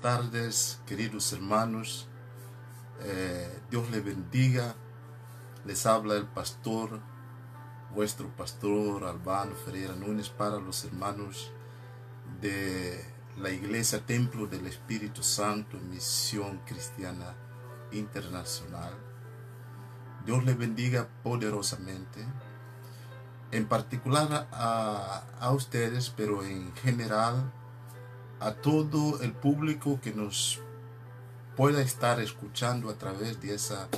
[0.00, 2.08] tardes, queridos hermanos.
[3.02, 4.74] Eh, Dios les bendiga.
[5.66, 7.00] Les habla el pastor,
[7.94, 11.52] vuestro pastor Albano Ferreira Núñez para los hermanos
[12.40, 13.04] de
[13.36, 17.34] la Iglesia Templo del Espíritu Santo, Misión Cristiana
[17.92, 18.94] Internacional.
[20.24, 22.24] Dios les bendiga poderosamente.
[23.50, 27.52] En particular a, a ustedes, pero en general
[28.40, 30.60] a todo el público que nos
[31.56, 33.88] pueda estar escuchando a través de esa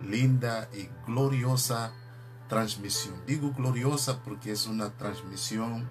[0.00, 1.92] linda y gloriosa
[2.48, 3.14] transmisión.
[3.26, 5.88] Digo gloriosa porque es una transmisión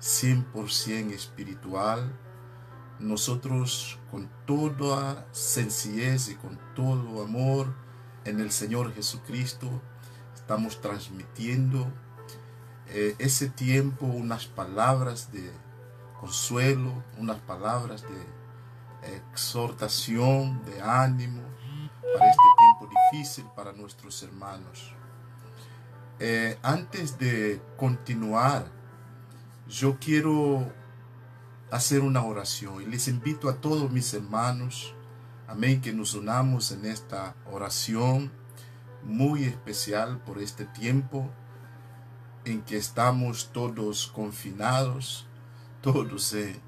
[0.00, 2.12] 100% espiritual.
[2.98, 7.72] Nosotros con toda sencillez y con todo amor
[8.24, 9.80] en el Señor Jesucristo
[10.34, 11.86] estamos transmitiendo
[12.88, 15.50] eh, ese tiempo, unas palabras de
[16.20, 21.42] consuelo, unas palabras de exhortación, de ánimo
[22.12, 24.94] para este tiempo difícil para nuestros hermanos.
[26.18, 28.66] Eh, antes de continuar,
[29.66, 30.70] yo quiero
[31.70, 34.94] hacer una oración y les invito a todos mis hermanos,
[35.48, 38.30] amén, que nos unamos en esta oración
[39.02, 41.30] muy especial por este tiempo
[42.44, 45.29] en que estamos todos confinados,
[45.80, 46.60] todos en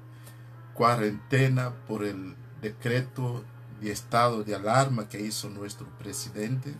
[0.73, 3.43] cuarentena por el decreto
[3.81, 6.73] de estado de alarma que hizo nuestro presidente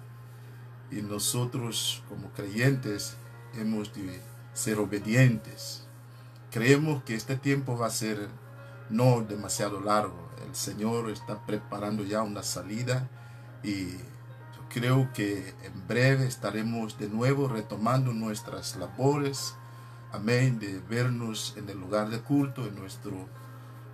[0.91, 3.17] y nosotros como creyentes
[3.55, 4.21] hemos de
[4.53, 5.85] ser obedientes.
[6.51, 8.29] Creemos que este tiempo va a ser
[8.89, 10.29] no demasiado largo.
[10.47, 13.09] El Señor está preparando ya una salida
[13.63, 13.87] y
[14.69, 19.55] creo que en breve estaremos de nuevo retomando nuestras labores
[20.13, 23.11] amén, de vernos en el lugar de culto, en nuestro,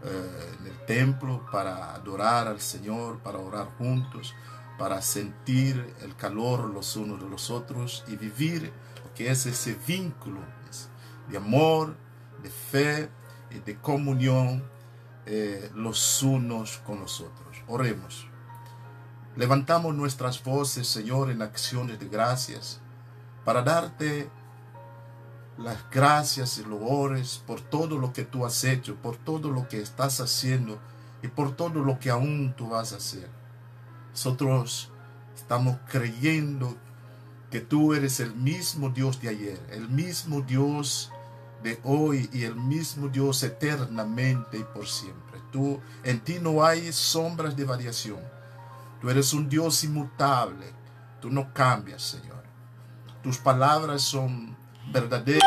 [0.04, 4.36] eh, en el templo, para adorar al Señor, para orar juntos,
[4.78, 8.72] para sentir el calor los unos de los otros y vivir
[9.04, 10.40] lo que es ese vínculo
[11.30, 11.96] de amor,
[12.42, 13.10] de fe
[13.52, 14.64] y de comunión
[15.26, 17.64] eh, los unos con los otros.
[17.68, 18.28] Oremos.
[19.36, 22.82] Levantamos nuestras voces, Señor, en acciones de gracias
[23.46, 24.30] para darte
[25.60, 29.82] las gracias y loores por todo lo que tú has hecho, por todo lo que
[29.82, 30.80] estás haciendo
[31.22, 33.30] y por todo lo que aún tú vas a hacer.
[34.12, 34.90] Nosotros
[35.36, 36.78] estamos creyendo
[37.52, 41.12] que tú eres el mismo Dios de ayer, el mismo Dios
[41.64, 45.42] de hoy y el mismo Dios eternamente y por siempre.
[45.52, 48.20] Tú, en ti no hay sombras de variación.
[49.02, 50.74] Tú eres un Dios inmutable.
[51.20, 52.44] Tú no cambias, Señor.
[53.24, 54.56] Tus palabras son
[54.92, 55.44] verdaderas.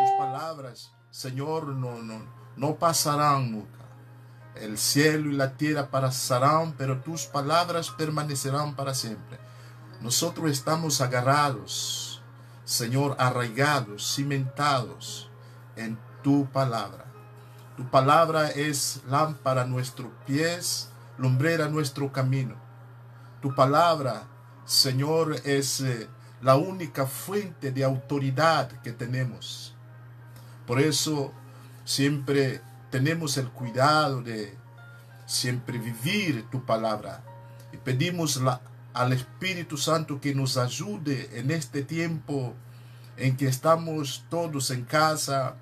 [0.00, 2.22] Tus palabras, Señor, no, no,
[2.56, 3.78] no pasarán nunca.
[4.54, 9.38] El cielo y la tierra pasarán, pero tus palabras permanecerán para siempre.
[10.00, 12.22] Nosotros estamos agarrados,
[12.64, 15.30] Señor, arraigados, cimentados
[15.76, 17.04] en tu palabra.
[17.76, 22.56] Tu palabra es lámpara a nuestros pies, lumbrera a nuestro camino.
[23.40, 24.24] Tu palabra,
[24.64, 26.08] Señor, es eh,
[26.42, 29.74] la única fuente de autoridad que tenemos.
[30.66, 31.32] Por eso
[31.84, 32.60] siempre
[32.90, 34.56] tenemos el cuidado de
[35.26, 37.22] siempre vivir tu palabra
[37.72, 38.40] y pedimos
[38.94, 42.54] al Espíritu Santo que nos ayude en este tiempo
[43.16, 45.56] en que estamos todos en casa.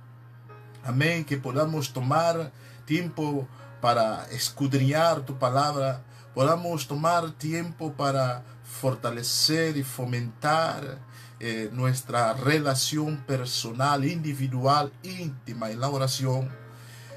[0.84, 2.52] Amén, que podamos tomar
[2.84, 3.48] tiempo
[3.80, 6.02] para escudriñar tu palabra,
[6.36, 10.98] podamos tomar tiempo para fortalecer y fomentar
[11.40, 16.50] eh, nuestra relación personal, individual, íntima en la oración.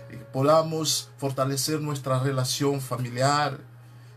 [0.10, 3.60] Que podamos fortalecer nuestra relación familiar,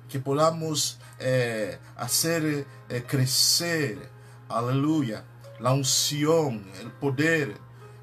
[0.08, 4.08] que podamos eh, hacer eh, crecer,
[4.48, 5.24] aleluya,
[5.58, 7.56] la unción, el poder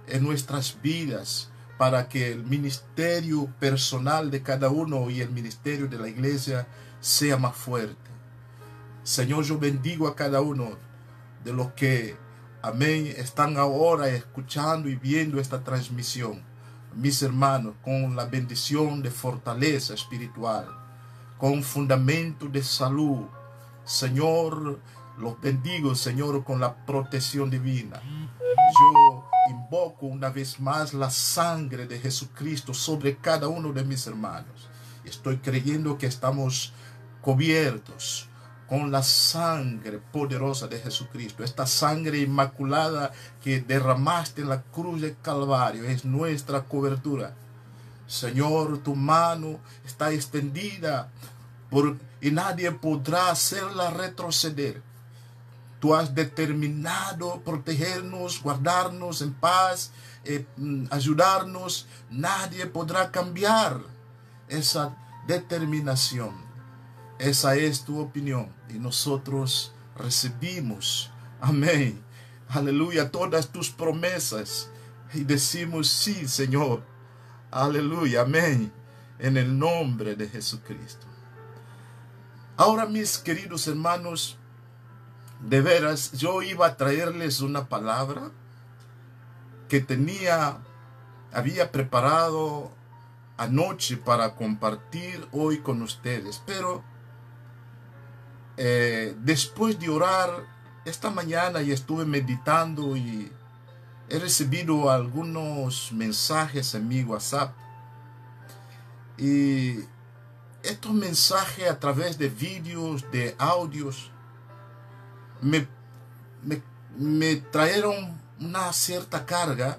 [0.05, 5.97] en nuestras vidas para que el ministerio personal de cada uno y el ministerio de
[5.97, 6.67] la iglesia
[6.99, 8.09] sea más fuerte.
[9.03, 10.77] Señor, yo bendigo a cada uno
[11.43, 12.17] de los que,
[12.61, 16.43] amén, están ahora escuchando y viendo esta transmisión.
[16.95, 20.67] Mis hermanos, con la bendición de fortaleza espiritual,
[21.37, 23.25] con fundamento de salud.
[23.85, 24.79] Señor,
[25.17, 28.01] los bendigo, Señor, con la protección divina.
[28.01, 34.69] Yo invoco una vez más la sangre de Jesucristo sobre cada uno de mis hermanos.
[35.03, 36.73] Estoy creyendo que estamos
[37.21, 38.29] cubiertos
[38.69, 41.43] con la sangre poderosa de Jesucristo.
[41.43, 43.11] Esta sangre inmaculada
[43.43, 47.33] que derramaste en la cruz de Calvario es nuestra cobertura.
[48.05, 51.09] Señor, tu mano está extendida
[51.71, 54.83] por, y nadie podrá hacerla retroceder.
[55.79, 59.91] Tú has determinado protegernos, guardarnos en paz,
[60.25, 61.87] eh, mm, ayudarnos.
[62.11, 63.79] Nadie podrá cambiar
[64.47, 64.95] esa
[65.25, 66.48] determinación.
[67.19, 71.11] Esa es tu opinión y nosotros recibimos,
[71.41, 72.01] amén,
[72.47, 74.69] aleluya, todas tus promesas.
[75.13, 76.81] Y decimos sí, Señor,
[77.51, 78.71] aleluya, amén,
[79.19, 81.07] en el nombre de Jesucristo.
[82.55, 84.37] Ahora, mis queridos hermanos,
[85.41, 88.31] de veras, yo iba a traerles una palabra
[89.67, 90.57] que tenía,
[91.33, 92.71] había preparado
[93.35, 96.83] anoche para compartir hoy con ustedes, pero
[98.61, 100.29] eh, después de orar
[100.83, 103.31] esta mañana y estuve meditando y
[104.09, 107.55] he recibido algunos mensajes en mi WhatsApp
[109.17, 109.79] y
[110.61, 114.11] estos mensajes a través de vídeos, de audios,
[115.41, 115.65] me,
[116.97, 119.77] me, trajeron una cierta carga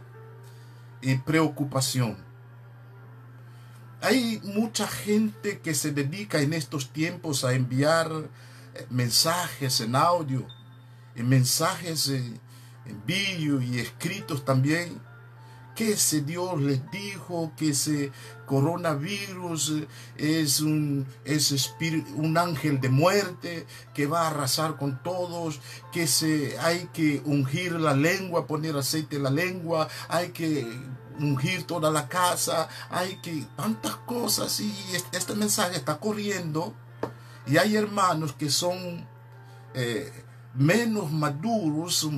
[1.02, 2.16] y preocupación.
[4.00, 8.10] Hay mucha gente que se dedica en estos tiempos a enviar
[8.88, 10.46] mensajes en audio,
[11.14, 12.40] en mensajes en,
[12.86, 15.00] en vídeo y escritos también.
[15.76, 18.12] Que ese Dios les dijo que ese
[18.44, 19.84] coronavirus
[20.16, 21.72] es un, es
[22.16, 25.60] un ángel de muerte que va a arrasar con todos,
[25.92, 30.66] que se, hay que ungir la lengua, poner aceite en la lengua, hay que
[31.18, 34.74] ungir toda la casa, hay que tantas cosas y
[35.12, 36.74] este mensaje está corriendo
[37.46, 39.06] y hay hermanos que son
[39.74, 40.12] eh,
[40.54, 42.08] menos maduros,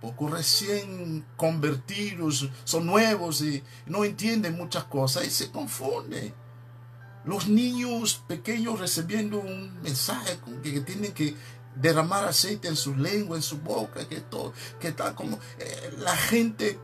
[0.00, 6.34] poco recién convertidos, son nuevos y no entienden muchas cosas y se confunden.
[7.24, 11.34] Los niños pequeños recibiendo un mensaje que, tienen que
[11.74, 16.16] derramar aceite en su lengua, en su boca, que todo, que tal como eh, la
[16.16, 16.78] gente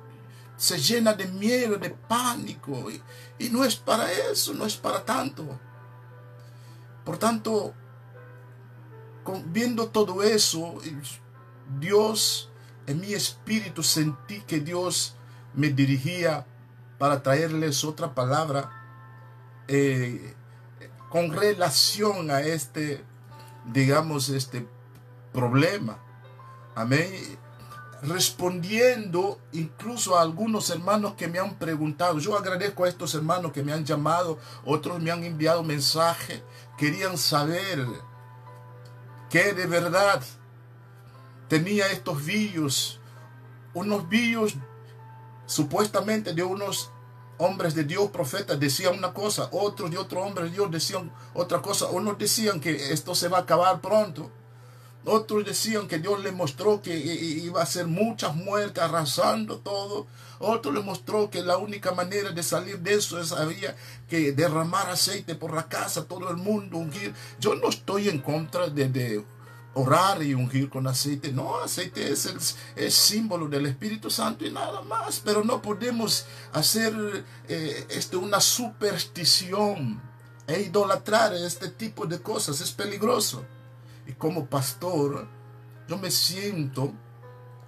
[0.57, 3.01] se llena de miedo, de pánico y,
[3.39, 5.61] y no es para eso, no es para tanto.
[7.05, 7.75] Por tanto,
[9.47, 10.75] viendo todo eso,
[11.79, 12.51] Dios
[12.87, 15.17] en mi espíritu sentí que Dios
[15.55, 16.47] me dirigía
[16.99, 18.71] para traerles otra palabra
[19.69, 20.35] eh,
[21.09, 23.05] con relación a este,
[23.67, 24.67] digamos, este
[25.33, 25.99] problema.
[26.75, 27.39] Amén.
[28.03, 32.19] Respondiendo incluso a algunos hermanos que me han preguntado.
[32.19, 36.43] Yo agradezco a estos hermanos que me han llamado, otros me han enviado mensaje,
[36.77, 37.87] querían saber
[39.35, 40.23] que de verdad
[41.49, 43.01] tenía estos vídeos,
[43.73, 44.55] unos vídeos
[45.45, 46.93] supuestamente de unos
[47.39, 51.61] hombres de Dios, profetas, decían una cosa, otros de otro hombre de Dios decían otra
[51.61, 54.31] cosa, unos decían que esto se va a acabar pronto,
[55.05, 60.07] otros decían que Dios le mostró que iba a ser muchas muertes, arrasando todo.
[60.47, 63.75] Otro le mostró que la única manera de salir de eso es había
[64.09, 67.15] que derramar aceite por la casa, todo el mundo, ungir.
[67.41, 69.25] Yo no estoy en contra de,
[69.73, 71.33] orar y ungir con aceite.
[71.33, 75.21] No, aceite es el símbolo del Espíritu Santo y nada más.
[75.25, 80.01] Pero no podemos hacer eh, este, una superstición
[80.47, 82.61] e idolatrar este tipo de cosas.
[82.61, 83.45] Es peligroso.
[84.07, 85.27] Y como pastor,
[85.89, 86.93] yo me siento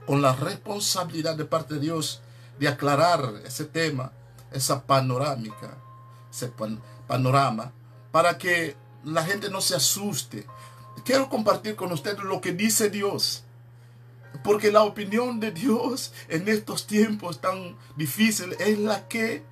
[0.06, 2.20] con la responsabilidad de parte de Dios
[2.58, 4.12] de aclarar ese tema,
[4.52, 5.76] esa panorámica,
[6.30, 6.52] ese
[7.06, 7.72] panorama,
[8.10, 10.46] para que la gente no se asuste
[11.04, 13.44] quiero compartir con ustedes lo que dice Dios.
[14.44, 19.42] Porque la opinión de Dios en estos tiempos tan difíciles es la que,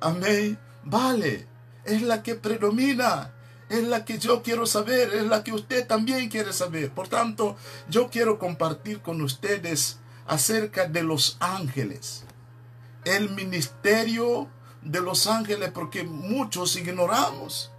[0.00, 1.48] amén, vale,
[1.84, 3.32] es la que predomina,
[3.68, 6.90] es la que yo quiero saber, es la que usted también quiere saber.
[6.90, 7.56] Por tanto,
[7.88, 12.24] yo quiero compartir con ustedes acerca de los ángeles,
[13.04, 14.48] el ministerio
[14.82, 17.70] de los ángeles, porque muchos ignoramos.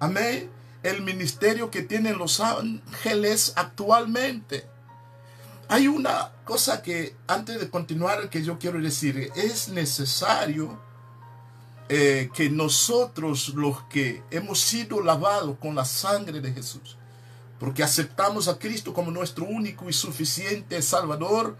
[0.00, 4.66] Amén el ministerio que tienen los ángeles actualmente.
[5.68, 10.80] Hay una cosa que antes de continuar que yo quiero decir, es necesario
[11.88, 16.96] eh, que nosotros los que hemos sido lavados con la sangre de Jesús,
[17.58, 21.56] porque aceptamos a Cristo como nuestro único y suficiente Salvador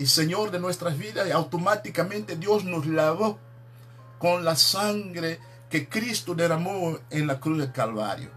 [0.00, 3.38] y Señor de nuestras vidas, y automáticamente Dios nos lavó
[4.18, 5.38] con la sangre
[5.68, 8.30] que Cristo derramó en la cruz del Calvario.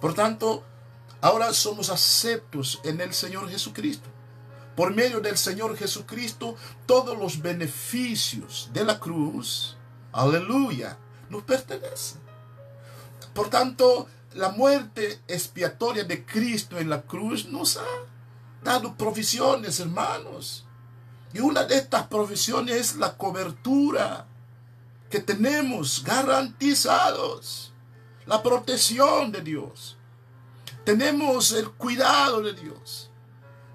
[0.00, 0.64] Por tanto,
[1.20, 4.08] ahora somos aceptos en el Señor Jesucristo.
[4.74, 9.76] Por medio del Señor Jesucristo, todos los beneficios de la cruz,
[10.10, 10.98] aleluya,
[11.30, 12.16] nos pertenece.
[13.34, 17.86] Por tanto, la muerte expiatoria de Cristo en la cruz nos ha
[18.64, 20.64] dado provisiones, hermanos.
[21.32, 24.26] Y una de estas provisiones es la cobertura
[25.10, 27.72] que tenemos garantizados,
[28.26, 29.96] la protección de Dios.
[30.84, 33.10] Tenemos el cuidado de Dios.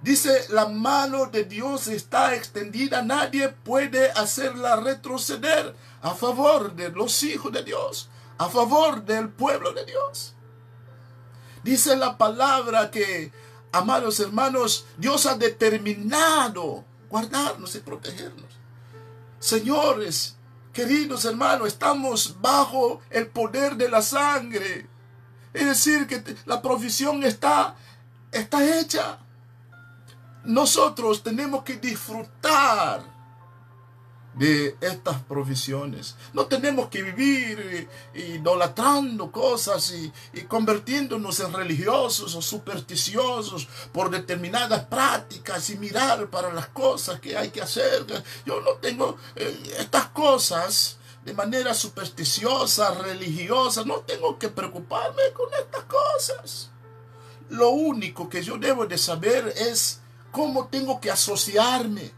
[0.01, 7.23] Dice, la mano de Dios está extendida, nadie puede hacerla retroceder a favor de los
[7.23, 10.33] hijos de Dios, a favor del pueblo de Dios.
[11.63, 13.31] Dice la palabra que,
[13.71, 18.57] amados hermanos, Dios ha determinado guardarnos y protegernos.
[19.37, 20.35] Señores,
[20.73, 24.87] queridos hermanos, estamos bajo el poder de la sangre.
[25.53, 27.75] Es decir, que la provisión está,
[28.31, 29.19] está hecha.
[30.43, 33.03] Nosotros tenemos que disfrutar
[34.35, 36.15] de estas provisiones.
[36.33, 44.85] No tenemos que vivir idolatrando cosas y, y, convirtiéndonos en religiosos o supersticiosos por determinadas
[44.85, 48.05] prácticas y mirar para las cosas que hay que hacer.
[48.45, 53.83] Yo no tengo eh, estas cosas de manera supersticiosa, religiosa.
[53.85, 56.69] No tengo que preocuparme con estas cosas.
[57.49, 62.11] Lo único que yo debo de saber es cómo tengo que asociarme.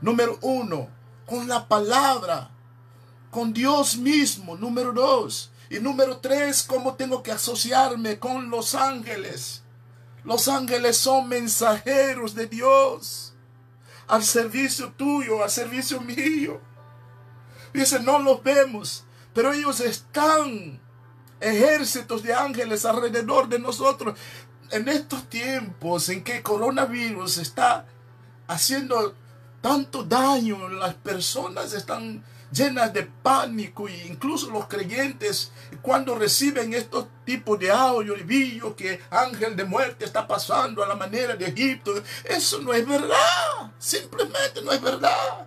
[0.00, 0.88] Número uno,
[1.28, 2.50] con la palabra,
[3.30, 5.52] con Dios mismo, número dos.
[5.70, 9.62] Y número tres, cómo tengo que asociarme con los ángeles.
[10.24, 13.34] Los ángeles son mensajeros de Dios
[14.06, 16.60] al servicio tuyo, al servicio mío.
[17.74, 19.04] Dice, no los vemos,
[19.34, 20.80] pero ellos están
[21.40, 24.18] ejércitos de ángeles alrededor de nosotros.
[24.70, 27.86] En estos tiempos en que coronavirus está
[28.46, 29.14] haciendo
[29.60, 37.06] tanto daño, las personas están llenas de pánico e incluso los creyentes cuando reciben estos
[37.24, 41.46] tipos de audio y vídeos que ángel de muerte está pasando a la manera de
[41.46, 41.92] Egipto,
[42.24, 45.46] eso no es verdad, simplemente no es verdad.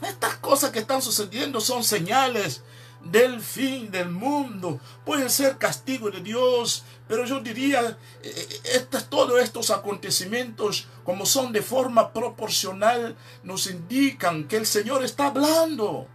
[0.00, 2.62] Estas cosas que están sucediendo son señales
[3.02, 4.80] del fin del mundo.
[5.04, 11.62] Pueden ser castigo de Dios, pero yo diría, eh, todos estos acontecimientos, como son de
[11.62, 16.06] forma proporcional, nos indican que el Señor está hablando.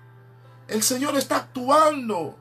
[0.67, 2.37] El Señor está actuando.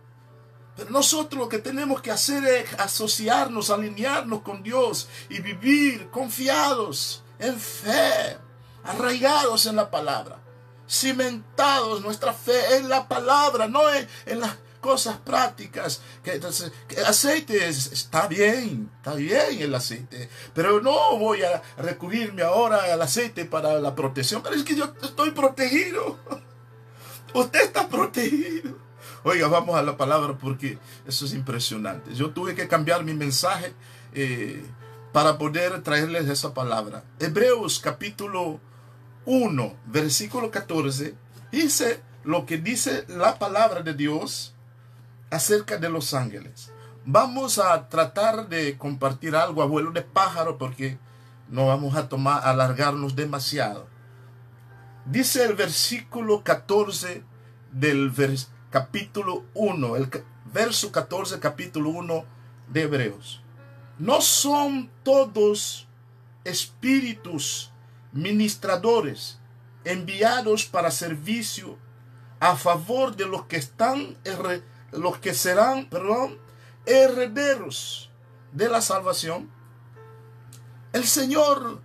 [0.76, 7.22] Pero nosotros lo que tenemos que hacer es asociarnos, alinearnos con Dios y vivir confiados,
[7.38, 8.38] en fe,
[8.84, 10.41] arraigados en la palabra
[10.92, 16.02] cimentados nuestra fe en la palabra, no en, las cosas prácticas.
[16.22, 16.38] Que,
[16.86, 23.00] que aceite está bien, está bien el aceite, pero no voy a recurrirme ahora al
[23.00, 26.18] aceite para la protección, pero es que yo estoy protegido.
[27.34, 28.76] Usted está protegido.
[29.24, 32.14] Oiga, vamos a la palabra porque eso es impresionante.
[32.14, 33.72] Yo tuve que cambiar mi mensaje
[34.12, 34.62] eh,
[35.12, 37.04] para poder traerles esa palabra.
[37.18, 38.60] Hebreos capítulo
[39.26, 41.14] 1, versículo 14,
[41.50, 44.54] dice lo que dice la palabra de Dios
[45.30, 46.72] acerca de los ángeles.
[47.04, 50.98] Vamos a tratar de compartir algo, abuelo de pájaro, porque
[51.48, 53.88] no vamos a tomar, alargarnos demasiado.
[55.04, 57.24] Dice el versículo 14
[57.72, 58.12] del
[58.70, 60.08] capítulo 1, el
[60.52, 62.24] verso 14, capítulo 1
[62.68, 63.42] de Hebreos.
[63.98, 65.88] No son todos
[66.44, 67.71] espíritus
[68.12, 69.38] ministradores
[69.84, 71.78] enviados para servicio
[72.40, 74.16] a favor de los que están
[74.92, 75.88] los que serán,
[76.84, 78.10] herederos
[78.52, 79.50] de la salvación.
[80.92, 81.80] El Señor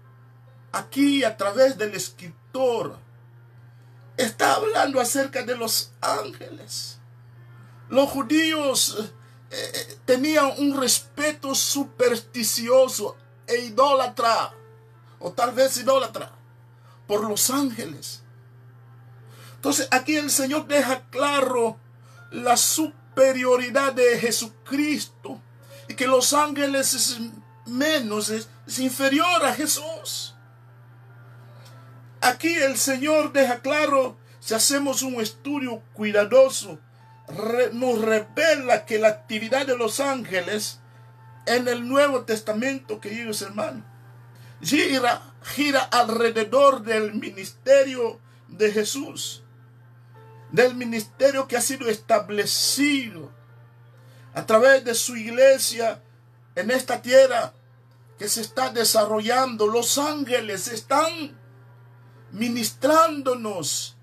[0.71, 2.97] aquí a través del escritor
[4.17, 6.99] está hablando acerca de los ángeles.
[7.89, 8.97] Los judíos
[9.49, 13.15] eh, eh, tenían un respeto supersticioso
[13.45, 14.53] e idólatra
[15.19, 16.31] o tal vez idólatra,
[17.07, 18.23] por los ángeles.
[19.55, 21.77] Entonces aquí el Señor deja claro
[22.31, 25.41] la superioridad de Jesucristo
[25.87, 27.19] y que los ángeles es
[27.65, 28.47] menos, es,
[28.79, 30.35] inferior a Jesús.
[32.21, 36.79] Aquí el Señor deja claro, si hacemos un estudio cuidadoso,
[37.73, 40.79] nos revela que la actividad de los ángeles
[41.45, 43.83] en el Nuevo Testamento, queridos hermanos,
[44.61, 49.43] gira, gira alrededor del ministerio de Jesús,
[50.51, 53.31] del ministerio que ha sido establecido
[54.33, 56.01] a través de su iglesia
[56.55, 57.53] en esta tierra
[58.17, 59.67] que se está desarrollando.
[59.67, 61.37] Los ángeles están
[62.31, 63.97] ministrándonos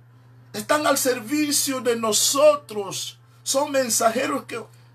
[0.54, 4.44] están al servicio de nosotros, son mensajeros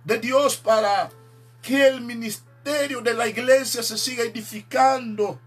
[0.06, 1.12] de Dios para
[1.62, 5.40] que el ministerio de la iglesia se siga edificando.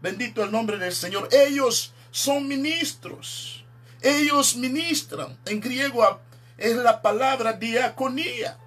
[0.00, 1.28] Bendito el nombre del Señor.
[1.32, 3.64] Ellos son ministros.
[4.00, 5.38] Ellos ministran.
[5.46, 6.20] En griego
[6.56, 8.58] es la palabra diaconía.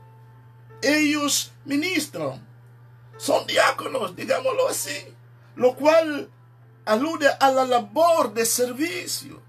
[0.81, 2.45] Ellos ministran.
[3.17, 5.15] Son diáconos, digámoslo así.
[5.55, 6.29] Lo cual
[6.85, 9.41] alude a la labor de servicio.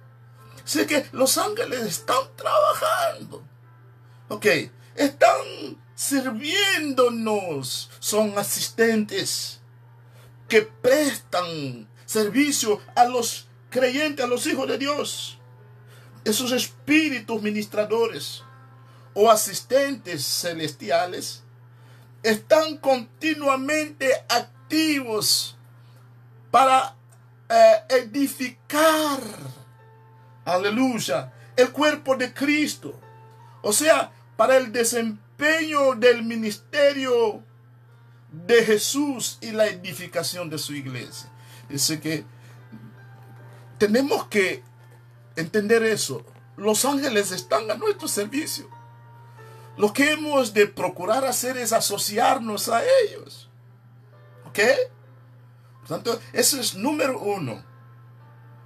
[0.65, 3.43] Sé que los ángeles están trabajando.
[4.29, 4.47] Ok,
[4.95, 7.91] están sirviéndonos.
[7.99, 9.62] Son asistentes
[10.53, 15.39] que prestan servicio a los creyentes, a los hijos de Dios.
[16.27, 18.45] Esos espíritus ministradores
[19.15, 21.43] o asistentes celestiales
[22.23, 25.57] están continuamente activos
[26.51, 26.97] para
[27.49, 29.21] eh, edificar,
[30.45, 33.01] aleluya, el cuerpo de Cristo.
[33.63, 37.43] O sea, para el desempeño del ministerio
[38.33, 41.31] de Jesús y la edificación de su iglesia.
[41.69, 42.25] Dice que
[43.79, 44.63] tenemos que
[45.37, 46.25] entender eso.
[46.57, 48.69] Los ángeles están a nuestro servicio.
[49.77, 53.51] Lo que hemos de procurar hacer es asociarnos a ellos.
[54.47, 54.59] ¿Ok?
[55.81, 57.65] Por tanto, eso es número uno.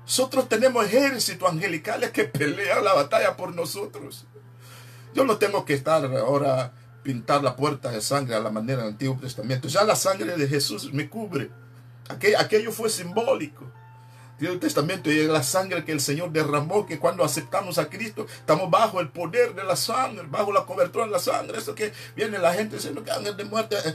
[0.03, 4.27] Nosotros tenemos ejércitos angelicales que pelean la batalla por nosotros.
[5.15, 6.73] Yo no tengo que estar ahora
[7.07, 9.69] pintar la puerta de sangre a la manera del Antiguo Testamento.
[9.69, 11.53] Ya la sangre de Jesús me cubre.
[12.09, 13.65] Aquello fue simbólico.
[14.33, 18.69] Antiguo Testamento y la sangre que el Señor derramó, que cuando aceptamos a Cristo, estamos
[18.71, 21.59] bajo el poder de la sangre, bajo la cobertura de la sangre.
[21.59, 23.77] Eso que viene la gente diciendo que ángel de muerte.
[23.85, 23.95] Eh.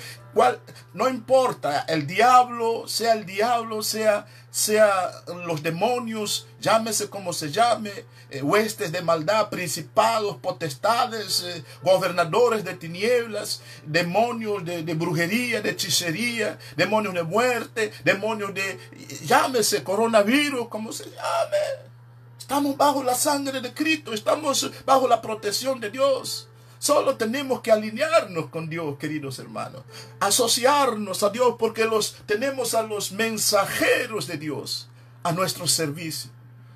[0.94, 5.12] No importa, el diablo, sea el diablo, sea, sea
[5.46, 7.92] los demonios, llámese como se llame,
[8.30, 15.72] eh, huestes de maldad, principados, potestades, eh, gobernadores de tinieblas, demonios de, de, brujería, de
[15.72, 18.78] hechicería, demonios de muerte, demonios de,
[19.26, 21.92] llámese coronavirus, como se llame.
[22.38, 26.50] Estamos bajo la sangre de Cristo, estamos bajo la protección de Dios.
[26.82, 29.84] Solo tenemos que alinearnos con Dios, queridos hermanos.
[30.20, 34.90] Asociarnos a Dios porque los tenemos a los mensajeros de Dios
[35.22, 36.32] a nuestro servicio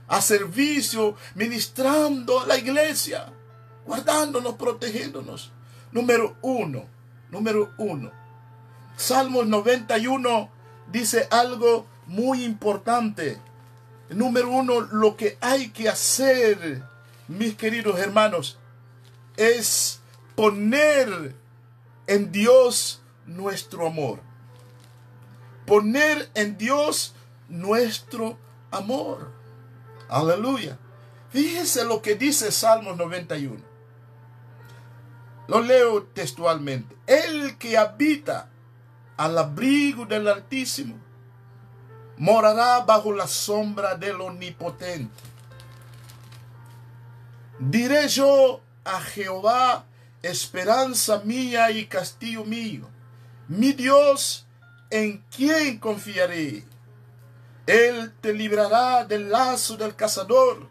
[0.07, 3.33] a servicio, ministrando a la iglesia,
[3.85, 5.51] guardándonos, protegiéndonos.
[5.91, 6.85] Número uno,
[7.31, 8.11] número uno.
[8.97, 10.49] Salmos 91
[10.91, 13.39] dice algo muy importante.
[14.09, 16.83] Número uno, lo que hay que hacer,
[17.27, 18.59] mis queridos hermanos,
[19.37, 19.99] es
[20.35, 21.35] poner
[22.07, 24.19] en Dios nuestro amor.
[25.65, 27.15] Poner en Dios
[27.49, 28.37] nuestro
[28.71, 29.31] amor.
[30.09, 30.77] Aleluya.
[31.29, 33.55] Fíjese lo que dice Salmos 91.
[35.47, 36.95] Lo leo textualmente.
[37.07, 38.49] El que habita
[39.17, 40.95] al abrigo del Altísimo
[42.17, 45.13] morará bajo la sombra del Omnipotente.
[47.59, 49.85] Diré yo a Jehová,
[50.21, 52.89] esperanza mía y castillo mío,
[53.47, 54.47] mi Dios,
[54.89, 56.63] en quien confiaré.
[57.65, 60.69] Él te librará del lazo del cazador,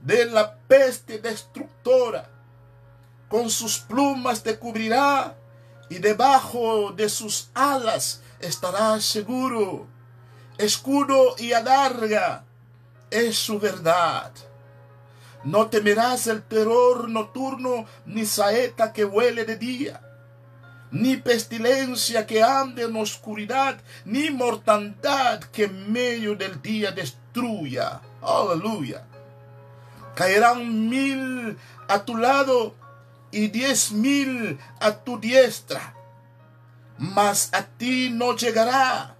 [0.00, 2.30] de la peste destructora.
[3.28, 5.36] Con sus plumas te cubrirá
[5.90, 9.86] y debajo de sus alas estarás seguro.
[10.56, 12.44] Escudo y adarga
[13.10, 14.32] es su verdad.
[15.44, 20.00] No temerás el terror nocturno ni saeta que huele de día
[20.90, 28.00] ni pestilencia que ande en oscuridad, ni mortandad que en medio del día destruya.
[28.22, 29.06] Aleluya.
[30.14, 31.56] Caerán mil
[31.88, 32.74] a tu lado
[33.30, 35.94] y diez mil a tu diestra,
[36.96, 39.14] mas a ti no llegará.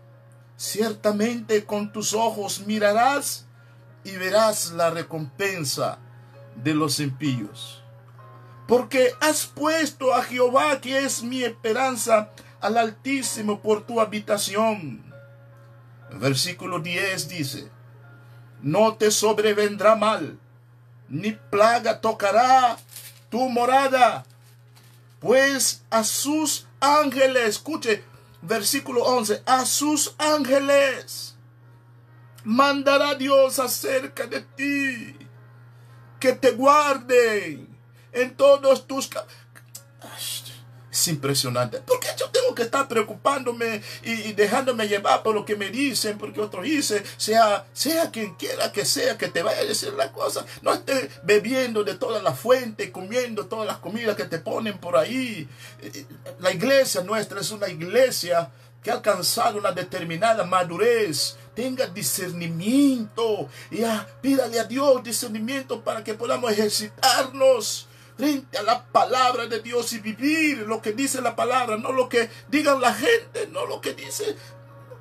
[0.57, 3.46] Ciertamente con tus ojos mirarás
[4.02, 6.00] y verás la recompensa
[6.62, 7.83] de los impíos
[8.68, 15.03] porque has puesto a Jehová, que es mi esperanza, al Altísimo por tu habitación.
[16.12, 17.71] Versículo 10 dice,
[18.61, 20.38] no te sobrevendrá mal,
[21.09, 22.77] ni plaga tocará
[23.31, 24.27] tu morada,
[25.18, 28.05] pues a sus ángeles, escuche,
[28.42, 31.37] versículo 11, a sus ángeles
[32.44, 35.17] mandará Dios acerca de ti,
[36.18, 37.68] que te guarden
[38.12, 39.11] en todos tus...
[40.90, 41.78] Es impresionante.
[41.78, 46.18] ¿Por qué yo tengo que estar preocupándome y, dejándome llevar por lo que me dicen,
[46.18, 50.11] porque otros dicen, sea, sea quien quiera que sea que te vaya a decir la
[50.12, 50.44] cosa.
[50.62, 54.96] No estés bebiendo de toda la fuente, comiendo todas las comidas que te ponen por
[54.96, 55.48] ahí.
[55.83, 56.07] Eh,
[56.40, 58.50] la iglesia nuestra es una iglesia
[58.83, 63.83] que ha alcanzado una determinada madurez, tenga discernimiento y
[64.21, 70.01] pídale a Dios discernimiento para que podamos ejercitarnos frente a la palabra de Dios y
[70.01, 73.95] vivir lo que dice la palabra, no lo que digan la gente, no lo que
[73.95, 74.37] dice,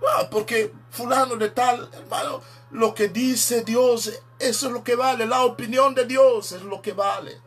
[0.08, 5.26] ah, porque fulano de tal, hermano, lo que dice Dios, eso es lo que vale,
[5.26, 7.42] la opinión de Dios es lo que vale.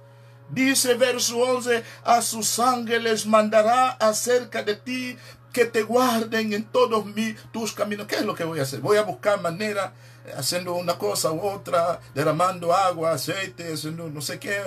[0.48, 5.16] Dice verso 11, a sus ángeles mandará acerca de ti
[5.52, 8.06] que te guarden en todos mis, tus caminos.
[8.06, 8.80] ¿Qué es lo que voy a hacer?
[8.80, 9.92] Voy a buscar manera,
[10.26, 14.60] eh, haciendo una cosa u otra, derramando agua, aceite, haciendo no sé qué,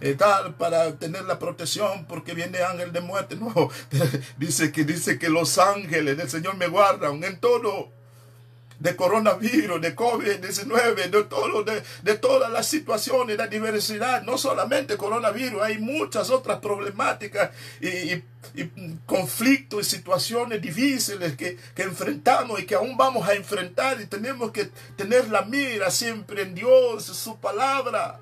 [0.00, 3.36] eh, tal, para tener la protección, porque viene ángel de muerte.
[3.40, 3.70] No,
[4.38, 7.99] dice que, dice que los ángeles del Señor me guardan en todo
[8.80, 14.96] de coronavirus, de COVID-19, de, todo, de, de todas las situaciones, la diversidad, no solamente
[14.96, 18.22] coronavirus, hay muchas otras problemáticas y,
[19.04, 24.50] conflictos y situaciones difíciles que, que, enfrentamos y que aún vamos a enfrentar y tenemos
[24.50, 28.18] que tener la mira siempre en Dios, su palabra.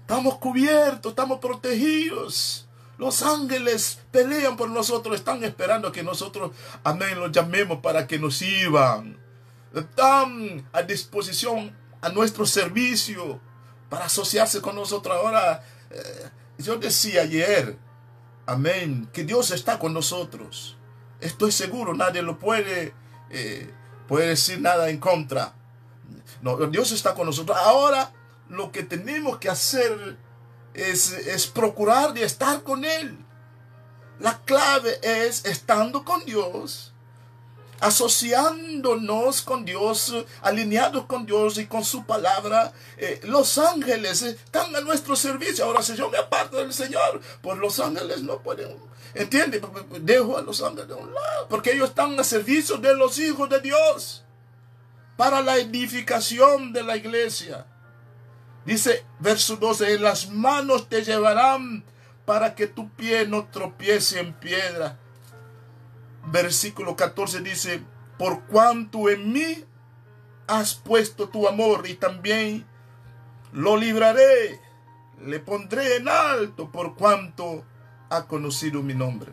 [0.00, 2.66] Estamos cubiertos, estamos protegidos.
[2.96, 6.52] Los ángeles pelean por nosotros, están esperando que nosotros,
[6.84, 9.21] amén, los llamemos para que nos sirvan
[9.80, 13.40] están a disposición a nuestro servicio
[13.88, 15.16] para asociarse con nosotros.
[15.16, 17.78] Ahora, eh, yo decía ayer,
[18.46, 20.76] amén, que Dios está con nosotros.
[21.20, 22.94] Estoy seguro, nadie lo puede,
[23.30, 23.72] eh,
[24.08, 25.54] puede decir nada en contra.
[26.40, 27.56] No, Dios está con nosotros.
[27.56, 28.12] Ahora,
[28.48, 30.18] lo que tenemos que hacer
[30.74, 33.16] es, es procurar de estar con Él.
[34.18, 36.91] La clave es estando con Dios
[37.82, 42.72] asociándonos con Dios, alineados con Dios y con su palabra.
[42.96, 45.64] Eh, los ángeles están a nuestro servicio.
[45.64, 48.76] Ahora, si yo me aparto del Señor, pues los ángeles no pueden.
[49.14, 49.60] ¿Entiende?
[50.00, 53.48] Dejo a los ángeles de un lado, porque ellos están a servicio de los hijos
[53.50, 54.24] de Dios
[55.16, 57.66] para la edificación de la iglesia.
[58.64, 61.84] Dice verso 12, en las manos te llevarán
[62.24, 65.01] para que tu pie no tropiece en piedra
[66.32, 67.82] versículo 14 dice,
[68.18, 69.64] por cuanto en mí
[70.48, 72.66] has puesto tu amor y también
[73.52, 74.60] lo libraré,
[75.24, 77.64] le pondré en alto por cuanto
[78.10, 79.32] ha conocido mi nombre.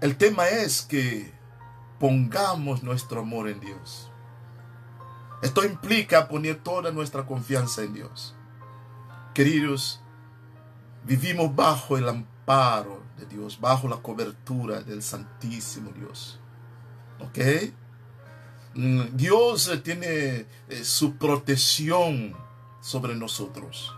[0.00, 1.32] El tema es que
[1.98, 4.10] pongamos nuestro amor en Dios.
[5.42, 8.36] Esto implica poner toda nuestra confianza en Dios.
[9.34, 10.00] Queridos,
[11.04, 16.38] vivimos bajo el amparo de Dios, bajo la cobertura del Santísimo Dios.
[17.20, 17.38] ¿Ok?
[18.74, 22.34] Mm, Dios tiene eh, su protección
[22.80, 23.94] sobre nosotros.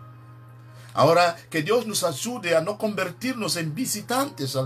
[0.94, 4.56] Ahora, que Dios nos ayude a no convertirnos en visitantes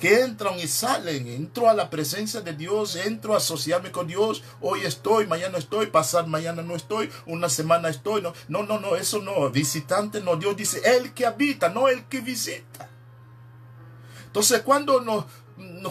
[0.00, 1.28] que entran y salen.
[1.28, 4.42] Entro a la presencia de Dios, entro a asociarme con Dios.
[4.60, 8.22] Hoy estoy, mañana estoy, pasar mañana no estoy, una semana estoy.
[8.22, 9.50] No, no, no, no eso no.
[9.50, 10.36] Visitante no.
[10.36, 12.88] Dios dice, el que habita, no el que visita.
[14.30, 15.24] Entonces cuando nos,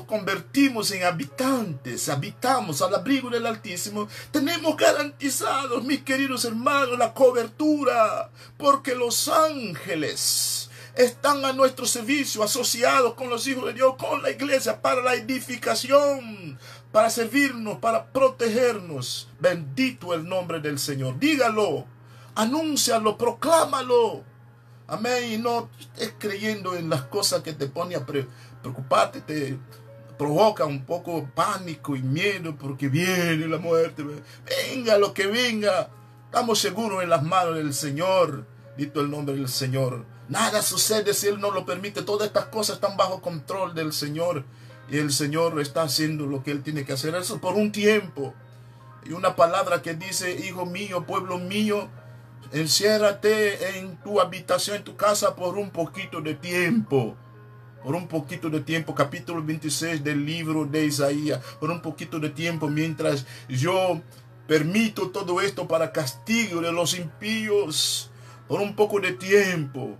[0.06, 8.32] convertimos en habitantes, habitamos al abrigo del Altísimo, tenemos garantizados, mis queridos hermanos, la cobertura,
[8.58, 14.32] porque los ángeles están a nuestro servicio, asociados con los hijos de Dios, con la
[14.32, 16.58] iglesia, para la edificación,
[16.94, 19.28] para servirnos, para protegernos.
[19.42, 21.20] Bendito el nombre del Señor.
[21.20, 21.86] Dígalo,
[22.36, 24.29] anúncialo, proclámalo.
[24.90, 25.34] Amén.
[25.34, 29.58] Y no estés creyendo en las cosas que te pone a preocuparte, te
[30.18, 34.04] provoca un poco pánico y miedo porque viene la muerte.
[34.46, 35.90] Venga lo que venga.
[36.26, 38.46] Estamos seguros en las manos del Señor.
[38.78, 40.06] Dito el nombre del Señor.
[40.28, 42.02] Nada sucede si Él no lo permite.
[42.02, 44.46] Todas estas cosas están bajo control del Señor.
[44.92, 47.16] Y el Señor está haciendo lo que Él tiene que hacer.
[47.16, 48.34] Eso por un tiempo.
[49.06, 51.90] Y una palabra que dice, hijo mío, pueblo mío,
[52.52, 57.16] Enciérrate en tu habitación, en tu casa por un poquito de tiempo.
[57.84, 61.40] Por un poquito de tiempo, capítulo 26 del libro de Isaías.
[61.60, 64.02] Por un poquito de tiempo mientras yo
[64.48, 68.10] permito todo esto para castigo de los impíos.
[68.48, 69.96] Por un poco de tiempo.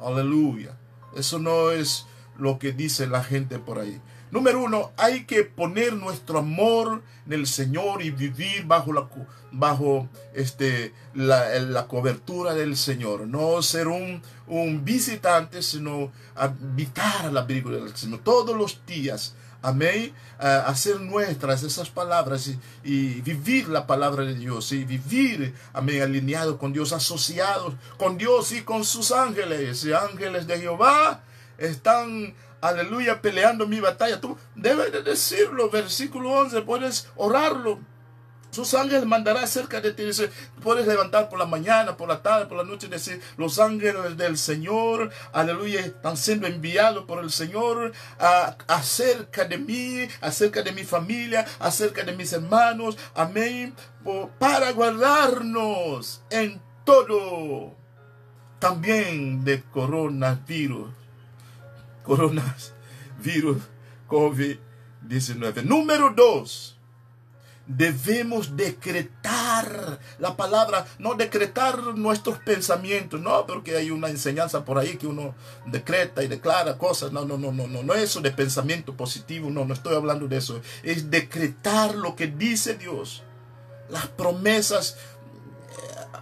[0.00, 0.76] Aleluya.
[1.16, 4.02] Eso no es lo que dice la gente por ahí.
[4.34, 9.08] Número uno, hay que poner nuestro amor en el Señor y vivir bajo la,
[9.52, 13.28] bajo este, la, la cobertura del Señor.
[13.28, 19.36] No ser un, un visitante, sino habitar la del Señor todos los días.
[19.62, 20.12] Amén.
[20.40, 22.50] hacer nuestras esas palabras
[22.82, 28.50] y, vivir la palabra de Dios y vivir, amén, alineado con Dios, asociados con Dios
[28.50, 29.86] y con sus ángeles.
[30.10, 31.22] Ángeles de Jehová
[31.56, 32.34] están
[32.64, 34.20] aleluya, peleando mi batalla.
[34.20, 37.78] Tú debes de decirlo, versículo 11, puedes orarlo.
[38.50, 40.04] Sus ángeles mandará cerca de ti.
[40.62, 44.16] Puedes levantar por la mañana, por la tarde, por la noche y decir, los ángeles
[44.16, 50.72] del Señor, aleluya, están siendo enviados por el Señor a, acerca de mí, acerca de
[50.72, 52.96] mi familia, acerca de mis hermanos.
[53.14, 53.74] Amén.
[54.38, 57.74] Para guardarnos en todo.
[58.60, 61.03] También de coronavirus
[62.04, 63.62] coronavirus
[64.08, 65.64] COVID-19.
[65.64, 66.74] Número dos,
[67.66, 74.96] debemos decretar la palabra, no decretar nuestros pensamientos, no, porque hay una enseñanza por ahí
[74.96, 75.34] que uno
[75.66, 79.64] decreta y declara cosas, no, no, no, no, no, no eso de pensamiento positivo, no,
[79.64, 83.22] no estoy hablando de eso, es decretar lo que dice Dios,
[83.88, 84.96] las promesas.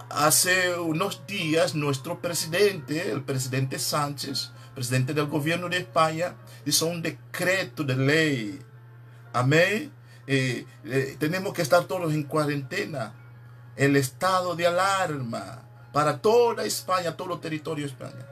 [0.09, 7.01] Hace unos días nuestro presidente, el presidente Sánchez, presidente del gobierno de España hizo un
[7.01, 8.59] decreto de ley.
[9.31, 9.91] Amén.
[10.27, 13.13] Eh, eh, tenemos que estar todos en cuarentena.
[13.75, 18.27] El estado de alarma para toda España, todo el territorio de España.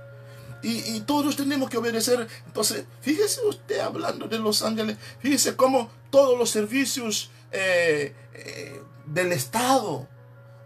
[0.64, 2.28] Y, todos tenemos que obedecer.
[2.46, 8.14] Entonces, fíjese usted hablando de Los Ángeles, fíjese cómo todos los servicios eh,
[9.08, 10.08] del Estado,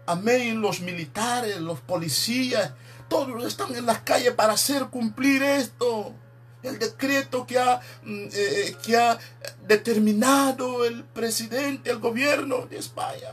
[0.04, 2.74] amén, los militares, los policías,
[3.08, 6.14] todos están en las calles para hacer cumplir esto.
[6.62, 9.18] El decreto que ha, mm, eh, eh, que ha
[9.66, 13.32] determinado el presidente, el gobierno de España.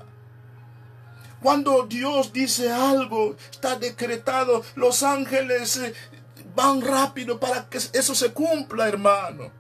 [1.42, 5.94] Cuando Dios dice algo, está decretado, los ángeles eh,
[6.56, 9.52] van rápido para que eso se cumpla, hermano.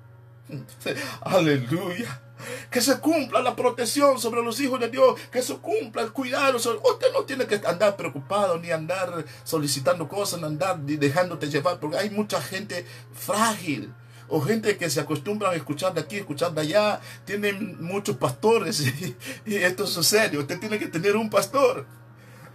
[1.21, 2.22] Aleluya
[2.69, 6.57] que se cumpla la protección sobre los hijos de Dios, que se cumpla el cuidado.
[6.57, 11.97] Usted no tiene que andar preocupado ni andar solicitando cosas, ni andar dejándote llevar, porque
[11.97, 13.93] hay mucha gente frágil
[14.27, 16.99] o gente que se acostumbra a escuchar de aquí, escuchar de allá.
[17.25, 18.81] Tienen muchos pastores
[19.45, 20.39] y, esto es serio.
[20.41, 21.85] Usted tiene que tener un pastor.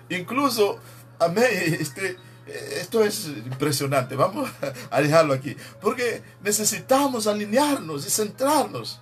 [0.09, 0.79] Incluso,
[1.18, 4.16] amén, este, esto es impresionante.
[4.16, 4.51] Vamos
[4.90, 5.57] a dejarlo aquí.
[5.81, 9.01] Porque necesitamos alinearnos y centrarnos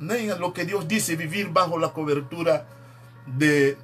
[0.00, 2.66] lo que Dios dice, vivir bajo la cobertura
[3.26, 3.76] de,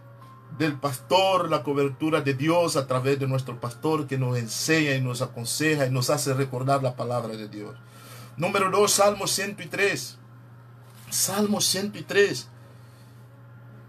[0.59, 5.01] del pastor, la cobertura de Dios a través de nuestro pastor que nos enseña y
[5.01, 7.75] nos aconseja y nos hace recordar la palabra de Dios.
[8.37, 10.19] Número 2, Salmo 103.
[11.11, 12.49] Salmo 103.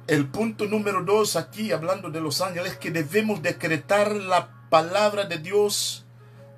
[0.08, 5.40] El punto número 2 aquí, hablando de los ángeles, que debemos decretar la palabra de
[5.40, 6.06] Dios.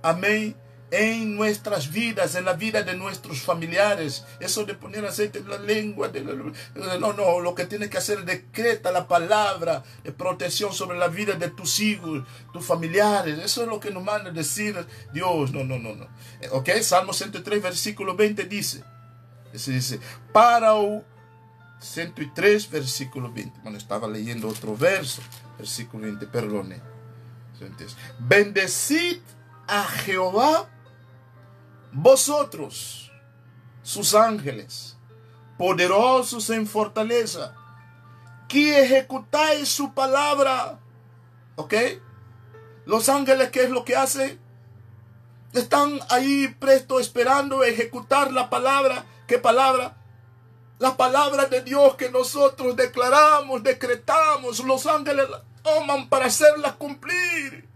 [0.04, 0.56] Amén
[0.90, 4.26] en nuestras vidas, en la vida de nuestros familiares.
[4.40, 6.12] Eso de poner aceite en la lengua,
[7.00, 11.34] no, no, lo que tienes que hacer, decreta la palabra de protección sobre la vida
[11.34, 12.24] de tus hijos,
[12.54, 13.40] tus familiares.
[13.40, 15.52] Eso es lo que nos manda decir Dios.
[15.52, 16.08] No, no, no, no.
[16.52, 18.84] Ok, Salmo 103, versículo 20 dice,
[19.52, 20.00] dice,
[20.32, 20.74] para
[21.80, 23.60] 103, versículo 20.
[23.62, 25.22] Bueno, estaba leyendo otro verso,
[25.58, 26.82] versículo 20, perdone.
[28.20, 29.18] Bendecid
[29.68, 30.70] a Jehová
[32.00, 33.12] vosotros,
[33.82, 34.98] sus ángeles,
[35.58, 37.56] poderosos en fortaleza,
[38.48, 40.80] que ejecutáis su palabra.
[41.56, 41.74] ¿Ok?
[42.86, 44.40] Los ángeles, ¿qué es lo que hacen?
[45.54, 49.04] Están ahí presto esperando ejecutar la palabra.
[49.26, 49.98] ¿Qué palabra?
[50.78, 54.64] La palabra de Dios que nosotros declaramos, decretamos.
[54.64, 57.67] Los ángeles la toman para hacerla cumplir.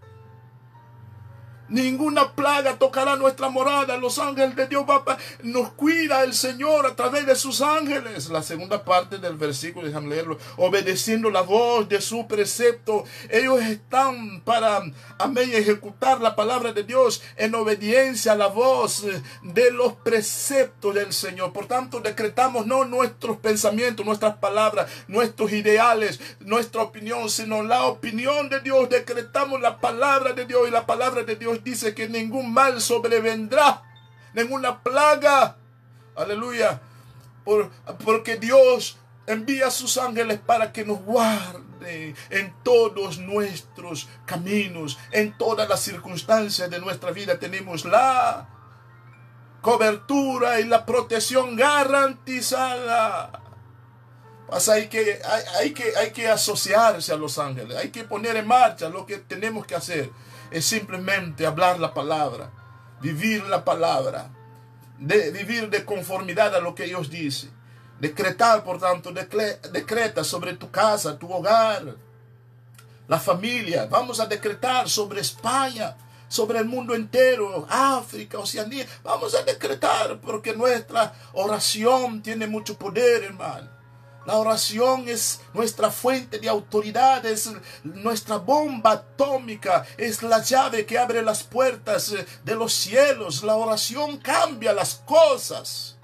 [1.71, 3.95] Ninguna plaga tocará nuestra morada.
[3.95, 4.85] Los ángeles de Dios
[5.41, 8.27] nos cuida el Señor a través de sus ángeles.
[8.29, 10.37] La segunda parte del versículo, déjame leerlo.
[10.57, 13.05] Obedeciendo la voz de su precepto.
[13.29, 14.81] Ellos están para,
[15.17, 19.05] amén, ejecutar la palabra de Dios en obediencia a la voz
[19.41, 21.53] de los preceptos del Señor.
[21.53, 28.49] Por tanto, decretamos no nuestros pensamientos, nuestras palabras, nuestros ideales, nuestra opinión, sino la opinión
[28.49, 28.89] de Dios.
[28.89, 33.83] Decretamos la palabra de Dios y la palabra de Dios dice que ningún mal sobrevendrá,
[34.33, 35.57] ninguna plaga.
[36.15, 36.81] Aleluya.
[38.03, 38.97] porque Dios
[39.27, 45.79] envía a sus ángeles para que nos guarde en todos nuestros caminos, en todas las
[45.81, 47.39] circunstancias de nuestra vida.
[47.39, 48.47] Tenemos la
[49.61, 53.41] cobertura y la protección garantizada.
[54.89, 58.89] Que, hay, hay, que, hay que asociarse a los ángeles, hay que poner en marcha
[58.89, 60.11] lo que tenemos que hacer.
[60.51, 62.51] Es simplemente hablar la palabra,
[62.99, 64.29] vivir la palabra,
[64.99, 67.49] de, vivir de conformidad a lo que Dios dice.
[67.99, 71.95] Decretar, por tanto, decreta sobre tu casa, tu hogar,
[73.07, 73.85] la familia.
[73.85, 75.95] Vamos a decretar sobre España,
[76.27, 78.85] sobre el mundo entero, África, Oceanía.
[79.03, 83.69] Vamos a decretar porque nuestra oración tiene mucho poder, hermano.
[84.25, 87.51] La oración es nuestra fuente de autoridad, es
[87.83, 93.43] nuestra bomba atómica, es la llave que abre las puertas eh, de los cielos.
[93.43, 95.97] La oración cambia las cosas.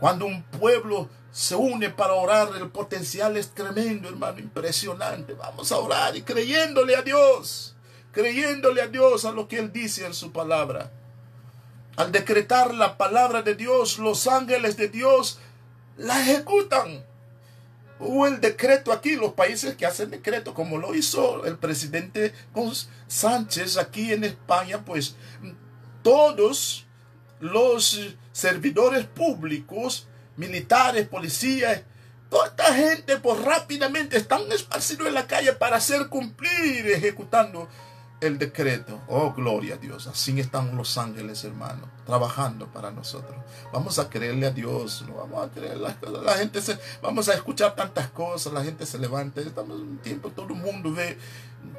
[0.00, 5.34] Cuando un pueblo se une para orar, el potencial es tremendo, hermano, impresionante.
[5.34, 7.76] Vamos a orar y creyéndole a Dios
[8.16, 10.90] creyéndole a Dios a lo que Él dice en su palabra.
[11.96, 15.38] Al decretar la palabra de Dios, los ángeles de Dios
[15.96, 17.04] la ejecutan.
[17.98, 22.34] Hubo el decreto aquí, los países que hacen decreto, como lo hizo el presidente
[23.08, 25.16] Sánchez aquí en España, pues
[26.02, 26.86] todos
[27.40, 31.82] los servidores públicos, militares, policías,
[32.28, 37.68] toda esta gente pues rápidamente están esparcidos en la calle para hacer cumplir, ejecutando
[38.20, 39.00] el decreto.
[39.08, 40.06] Oh, gloria a Dios.
[40.06, 43.36] Así están los ángeles, hermanos, trabajando para nosotros.
[43.72, 45.04] Vamos a creerle a Dios.
[45.06, 46.22] No vamos a creer las cosas.
[46.22, 48.52] La gente se, vamos a escuchar tantas cosas.
[48.52, 49.40] La gente se levanta.
[49.40, 51.18] Estamos en un tiempo, todo el mundo ve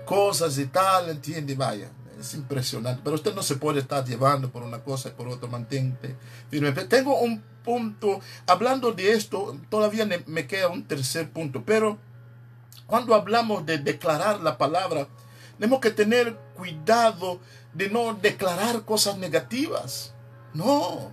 [0.06, 1.56] cosas y tal, entiende.
[1.56, 3.02] Vaya, es impresionante.
[3.04, 5.50] Pero usted no se puede estar llevando por una cosa y por otra.
[5.50, 6.16] Mantente
[6.50, 6.72] firme.
[6.72, 8.20] Tengo un punto.
[8.46, 11.64] Hablando de esto, todavía me queda un tercer punto.
[11.66, 11.98] Pero
[12.86, 15.08] cuando hablamos de declarar la palabra,
[15.58, 17.40] tenemos que tener cuidado
[17.74, 20.14] de no declarar cosas negativas.
[20.54, 21.12] No.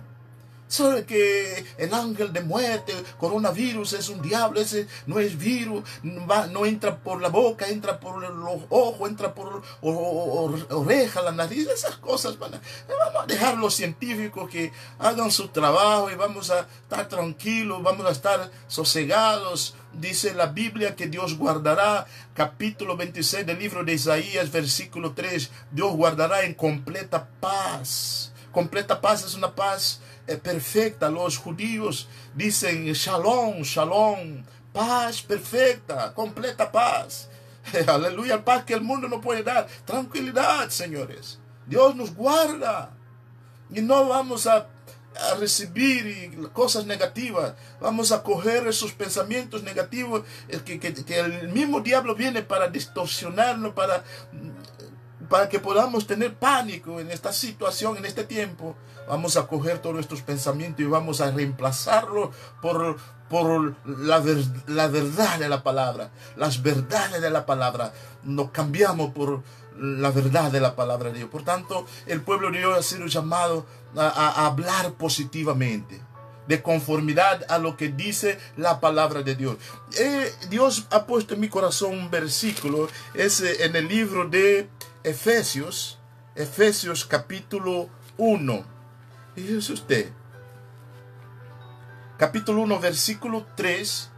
[0.67, 6.65] Sabe que el ángel de muerte, coronavirus, es un diablo, ese no es virus, no
[6.65, 12.39] entra por la boca, entra por los ojos, entra por oreja, la nariz, esas cosas.
[12.39, 12.59] Vamos
[13.21, 18.11] a dejar los científicos que hagan su trabajo y vamos a estar tranquilos, vamos a
[18.11, 19.75] estar sosegados.
[19.93, 25.93] Dice la Biblia que Dios guardará, capítulo 26 del libro de Isaías, versículo 3, Dios
[25.93, 28.33] guardará en completa paz.
[28.51, 31.09] Completa paz es una paz eh, perfecta.
[31.09, 37.29] Los judíos dicen shalom, shalom, paz perfecta, completa paz.
[37.87, 39.67] Aleluya, paz que el mundo no puede dar.
[39.85, 41.39] Tranquilidad, señores.
[41.65, 42.91] Dios nos guarda.
[43.69, 44.67] Y no vamos a,
[45.39, 47.53] recibir cosas negativas.
[47.79, 50.23] Vamos a coger esos pensamientos negativos
[50.65, 54.03] que, que el mismo diablo viene para distorsionarnos, para
[55.29, 58.75] para que podamos tener pánico en esta situación, en este tiempo,
[59.07, 62.97] vamos a coger todos nuestros pensamientos y vamos a reemplazarlo por,
[63.29, 64.23] por la,
[64.67, 67.93] la verdad de la palabra, las verdades de la palabra.
[68.23, 69.43] Nos cambiamos por
[69.77, 71.29] la verdad de la palabra de Dios.
[71.29, 76.01] Por tanto, el pueblo de Dios ha sido llamado a, hablar positivamente
[76.47, 79.57] de conformidad a lo que dice la palabra de Dios.
[79.97, 84.69] Eh, Dios ha puesto en mi corazón un versículo, es en el libro de
[85.05, 85.99] Efesios,
[86.33, 88.65] Efesios capítulo 1.
[89.35, 90.11] Fíjese usted.
[92.17, 94.09] Capítulo 1, versículo 3.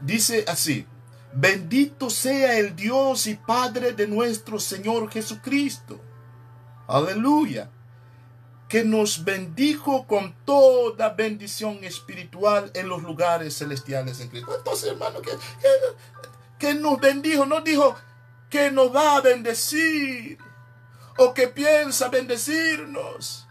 [0.00, 0.84] Dice así.
[1.32, 6.00] Bendito sea el Dios y Padre de nuestro Señor Jesucristo.
[6.88, 7.70] Aleluya.
[8.68, 14.56] Que nos bendijo con toda bendición espiritual en los lugares celestiales en Cristo.
[14.56, 15.30] Entonces, hermano, que,
[16.58, 17.94] que nos bendijo, no dijo,
[18.50, 20.38] que nos va a bendecir
[21.16, 23.46] o que piensa bendecirnos.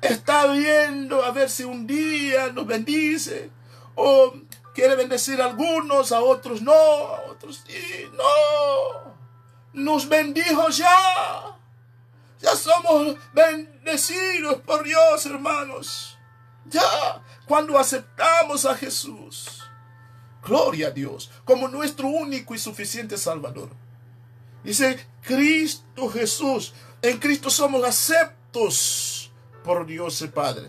[0.00, 3.50] Está viendo a ver si un día nos bendice
[3.94, 4.34] o
[4.74, 9.14] quiere bendecir a algunos, a otros no, a otros sí, no.
[9.72, 11.56] Nos bendijo ya.
[12.40, 16.18] Ya somos bendecidos por Dios, hermanos.
[16.64, 19.62] Ya, cuando aceptamos a Jesús.
[20.42, 23.70] Gloria a Dios, como nuestro único y suficiente Salvador.
[24.64, 26.74] Dice Cristo Jesús.
[27.00, 29.32] En Cristo somos aceptos
[29.64, 30.68] por Dios el Padre.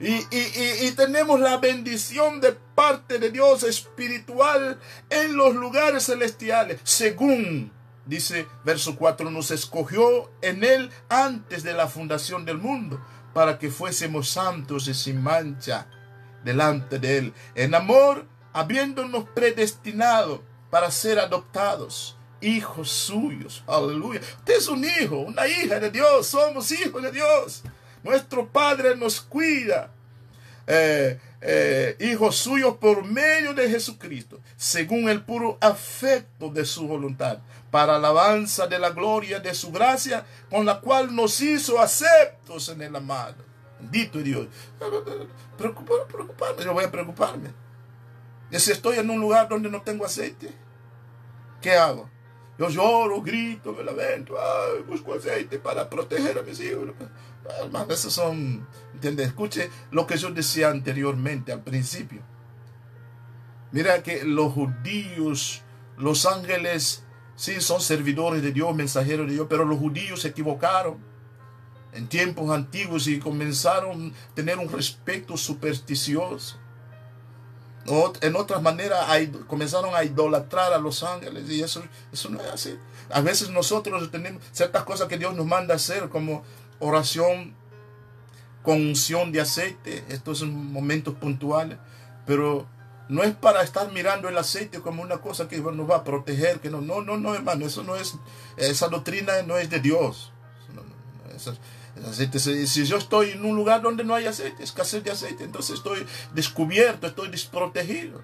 [0.00, 6.80] Y, tenemos la bendición de parte de Dios espiritual en los lugares celestiales.
[6.82, 7.72] Según,
[8.04, 13.00] dice verso 4, nos escogió en Él antes de la fundación del mundo
[13.32, 15.86] para que fuésemos santos y sin mancha
[16.44, 17.34] delante de Él.
[17.54, 23.64] En amor, habiéndonos predestinado para ser adoptados hijos suyos.
[23.66, 24.20] Aleluya.
[24.20, 26.26] Usted es un hijo, una hija de Dios.
[26.26, 27.62] Somos hijos de Dios.
[28.02, 29.90] Nuestro Padre nos cuida.
[30.66, 37.38] Eh, eh, hijos suyos por medio de Jesucristo, según el puro afecto de su voluntad,
[37.70, 42.80] para alabanza de la gloria de su gracia, con la cual nos hizo aceptos en
[42.80, 43.36] el amado.
[43.78, 44.46] Bendito Dios.
[45.58, 47.50] Preocuparme, yo voy a preocuparme.
[48.50, 50.50] Si estoy en un lugar donde no tengo aceite,
[51.60, 52.08] ¿qué hago?
[52.56, 54.36] Yo lloro, grito, me lamento,
[54.86, 56.90] busco aceite para proteger a mis hijos.
[57.60, 59.28] Hermanos, esos son, ¿entiendes?
[59.28, 62.22] Escuche lo que yo decía anteriormente, al principio.
[63.72, 65.62] Mira que los judíos,
[65.98, 70.98] los ángeles, sí, son servidores de Dios, mensajeros de Dios, pero los judíos se equivocaron
[71.92, 76.58] en tiempos antiguos y comenzaron a tener un respeto supersticioso
[77.86, 79.06] en otras maneras
[79.46, 81.82] comenzaron a idolatrar a los ángeles y eso,
[82.12, 82.78] eso no es así.
[83.10, 86.42] A veces nosotros tenemos ciertas cosas que Dios nos manda hacer como
[86.78, 87.54] oración
[88.62, 90.04] con unción de aceite.
[90.08, 91.78] Estos son momentos puntuales,
[92.26, 92.66] pero
[93.08, 96.60] no es para estar mirando el aceite como una cosa que nos va a proteger,
[96.60, 98.14] que no, no, no, no, hermano, eso no es,
[98.56, 100.32] esa doctrina no es de Dios.
[102.14, 106.04] Si yo estoy en un lugar donde no hay aceite, escasez de aceite, entonces estoy
[106.34, 108.22] descubierto, estoy desprotegido.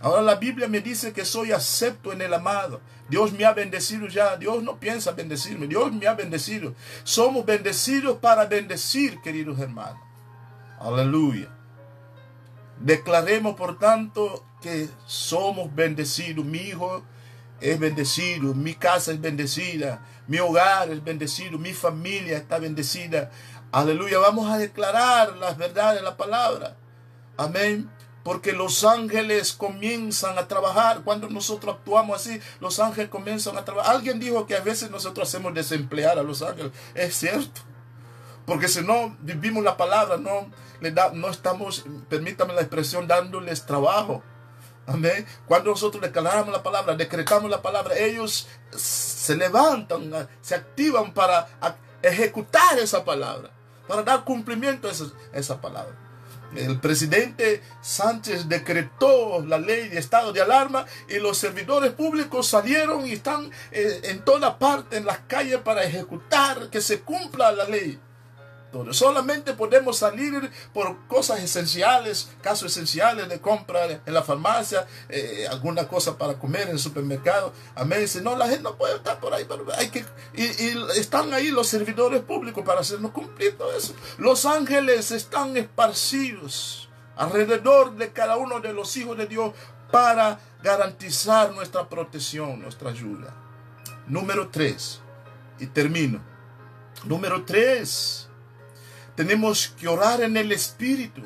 [0.00, 2.80] Ahora la Biblia me dice que soy acepto en el amado.
[3.08, 4.36] Dios me ha bendecido ya.
[4.36, 5.68] Dios no piensa bendecirme.
[5.68, 6.74] Dios me ha bendecido.
[7.04, 10.02] Somos bendecidos para bendecir, queridos hermanos.
[10.80, 11.48] Aleluya.
[12.80, 16.44] Declaremos, por tanto, que somos bendecidos.
[16.44, 17.04] Mi hijo
[17.62, 18.54] es bendecido.
[18.54, 20.04] Mi casa es bendecida.
[20.26, 23.30] Mi hogar es bendecido, mi familia está bendecida.
[23.72, 26.76] Aleluya, vamos a declarar las verdades de la palabra.
[27.36, 27.90] Amén.
[28.22, 31.02] Porque los ángeles comienzan a trabajar.
[31.02, 33.96] Cuando nosotros actuamos así, los ángeles comienzan a trabajar.
[33.96, 36.72] Alguien dijo que a veces nosotros hacemos desemplear a los ángeles.
[36.94, 37.62] Es cierto.
[38.46, 40.50] Porque si no vivimos la palabra, no,
[40.80, 44.22] le da, no estamos, permítame la expresión, dándoles trabajo.
[44.86, 45.26] Amén.
[45.46, 51.48] Cuando nosotros declaramos la palabra, decretamos la palabra, ellos se levantan, se activan para
[52.02, 53.50] ejecutar esa palabra,
[53.86, 55.94] para dar cumplimiento a esa, palabra.
[56.56, 63.06] El presidente Sánchez decretó la ley de estado de alarma y los servidores públicos salieron
[63.06, 67.64] y están eh, en toda parte en las calles para ejecutar que se cumpla la
[67.64, 67.98] ley.
[68.92, 75.86] Solamente podemos salir por cosas esenciales, casos esenciales de compra en la farmacia, eh, alguna
[75.86, 77.52] cosa para comer en el supermercado.
[77.74, 78.00] Amén.
[78.00, 80.04] Dice, no, la gente no puede estar por ahí, pero hay que...
[80.34, 83.94] Y, están ahí los servidores públicos para hacernos cumplir todo eso.
[84.16, 89.52] Los ángeles están esparcidos alrededor de cada uno de los hijos de Dios
[89.90, 93.34] para garantizar nuestra protección, nuestra ayuda.
[94.06, 95.00] Número tres.
[95.58, 96.22] Y termino.
[97.04, 98.30] Número tres
[99.14, 101.22] tenemos que orar en el Espíritu.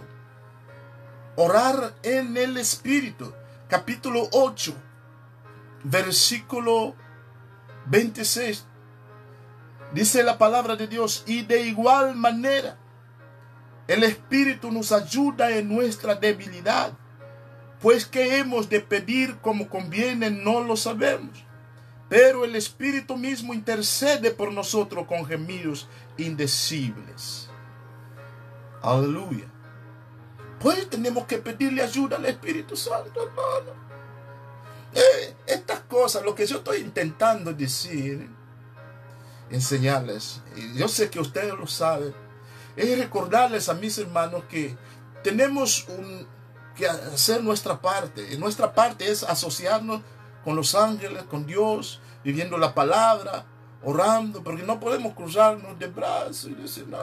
[1.36, 3.32] Orar en el Espíritu.
[3.68, 4.74] Capítulo 8,
[5.84, 6.94] versículo
[7.86, 8.64] 26.
[9.92, 12.78] Dice la palabra de Dios, y de igual manera,
[13.88, 16.92] el Espíritu nos ayuda en nuestra debilidad,
[17.80, 21.44] pues que hemos de pedir como conviene no lo sabemos.
[22.08, 27.45] Pero el Espíritu mismo intercede por nosotros con gemidos indecibles.
[28.86, 29.46] Aleluya.
[30.60, 33.72] Pues tenemos que pedirle ayuda al Espíritu Santo, hermano.
[34.94, 38.30] Eh, estas cosas, lo que yo estoy intentando decir,
[39.50, 42.14] enseñarles, y yo sé que ustedes lo saben,
[42.76, 44.76] es recordarles a mis hermanos que
[45.24, 45.84] tenemos
[46.76, 48.32] que hacer nuestra parte.
[48.32, 50.02] Y nuestra parte es asociarnos
[50.44, 53.46] con los ángeles, con Dios, viviendo la palabra,
[53.86, 56.98] orando, porque no podemos cruzarnos de brazos y decir, no,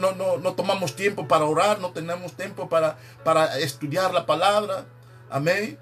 [0.00, 4.86] no, no, no, tomamos tiempo para orar, no tenemos tiempo para, para estudiar la palabra.
[5.30, 5.78] Amén.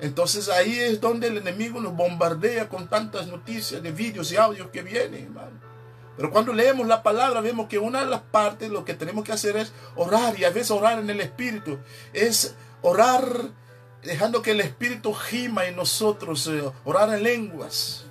[0.00, 4.70] Entonces ahí es donde el enemigo nos bombardea con tantas noticias de vídeos y audios
[4.70, 5.60] que vienen, hermano.
[6.16, 9.32] Pero cuando leemos la palabra vemos que una de las partes lo que tenemos que
[9.32, 11.78] hacer es orar y a veces orar en el Espíritu.
[12.14, 13.50] Es orar
[14.02, 18.06] dejando que el Espíritu gima en nosotros, eh, orar en lenguas.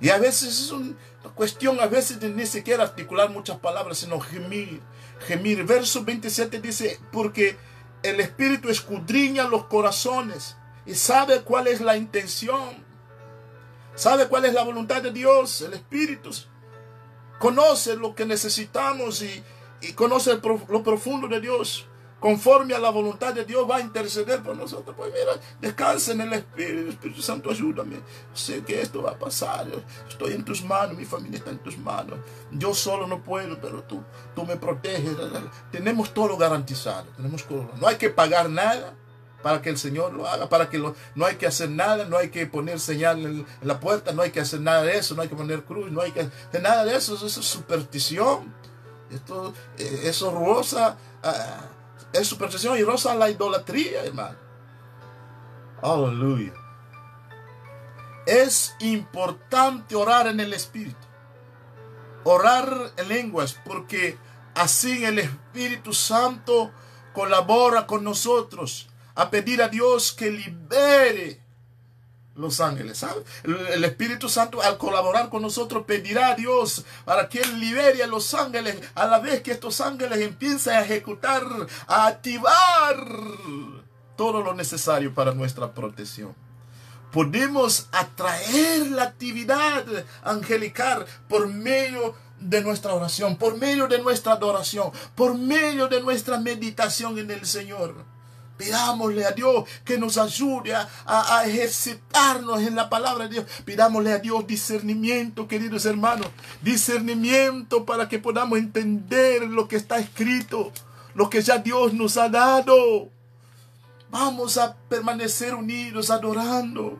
[0.00, 0.94] Y a veces es una
[1.34, 4.80] cuestión, a veces ni siquiera articular muchas palabras, sino gemir.
[5.26, 5.64] Gemir.
[5.64, 7.56] Verso 27 dice, porque
[8.02, 12.88] el Espíritu escudriña los corazones y sabe cuál es la intención.
[13.94, 16.30] Sabe cuál es la voluntad de Dios, el Espíritu.
[17.38, 19.44] Conoce lo que necesitamos y,
[19.94, 21.89] conoce lo profundo de Dios.
[22.20, 24.94] Conforme a la voluntad de Dios, va a interceder por nosotros.
[24.96, 26.90] Pues mira, descansa en el Espíritu.
[26.90, 27.96] Espíritu Santo, ayúdame.
[28.32, 29.66] Sé que esto va a pasar.
[30.08, 32.18] Estoy en tus manos, mi familia está en tus manos.
[32.52, 34.02] Yo solo no puedo, pero tú,
[34.34, 35.16] tú me proteges.
[35.72, 37.06] Tenemos todo garantizado.
[37.16, 37.70] Tenemos todo.
[37.80, 38.94] No hay que pagar nada
[39.42, 42.16] para que el Señor lo haga, para que lo, no hay que hacer nada, no
[42.16, 45.22] hay que poner señal en, la puerta, no hay que hacer nada de eso, no
[45.22, 48.54] hay que poner cruz, no hay que hacer nada de eso, eso es superstición.
[49.10, 51.69] Esto, eh, eso rosa, ah,
[52.12, 54.36] es superstición y rosa la idolatría, hermano.
[55.82, 56.52] Aleluya.
[58.26, 61.06] Es importante orar en el Espíritu.
[62.24, 64.18] Orar en lenguas, porque
[64.54, 66.70] así el Espíritu Santo
[67.12, 71.40] colabora con nosotros a pedir a Dios que libere
[72.40, 72.98] los ángeles.
[72.98, 73.22] ¿sabe?
[73.44, 78.06] El Espíritu Santo al colaborar con nosotros pedirá a Dios para que Él libere a
[78.06, 81.42] los ángeles a la vez que estos ángeles empiecen a ejecutar,
[81.86, 83.06] a activar
[84.16, 86.34] todo lo necesario para nuestra protección.
[87.12, 89.84] Podemos atraer la actividad
[90.22, 96.38] angelical por medio de nuestra oración, por medio de nuestra adoración, por medio de nuestra
[96.38, 97.94] meditación en el Señor.
[98.60, 103.46] Pidámosle a Dios que nos ayude a, ejercitarnos en la palabra de Dios.
[103.64, 106.26] Pidámosle a Dios discernimiento, queridos hermanos.
[106.60, 110.72] Discernimiento para que podamos entender lo que está escrito,
[111.14, 113.08] lo que ya Dios nos ha dado.
[114.10, 116.98] Vamos a permanecer unidos, adorando,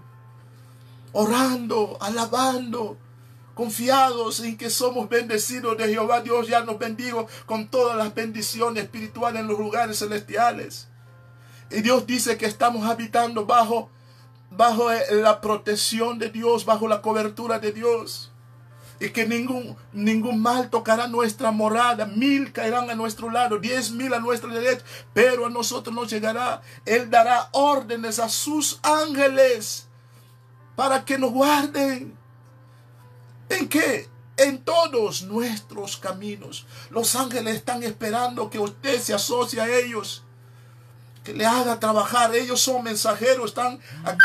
[1.12, 2.96] orando, alabando
[3.54, 6.22] confiados en que somos bendecidos de Jehová.
[6.22, 10.89] Dios ya nos bendigo con todas las bendiciones espirituales en los lugares celestiales.
[11.70, 13.90] Y Dios dice que estamos habitando bajo,
[14.50, 18.32] bajo eh, la protección de Dios, bajo la cobertura de Dios.
[18.98, 22.04] Y que ningún, ningún mal tocará nuestra morada.
[22.06, 26.60] Mil caerán a nuestro lado, diez mil a nuestra derecha, pero a nosotros nos llegará.
[26.84, 29.86] Él dará órdenes a sus ángeles
[30.76, 32.18] para que nos guarden.
[33.48, 34.08] ¿En qué?
[34.36, 36.66] En todos nuestros caminos.
[36.90, 40.24] Los ángeles están esperando que usted se asocie a ellos
[41.24, 42.34] que le haga trabajar.
[42.34, 44.18] Ellos son mensajeros, están aquí.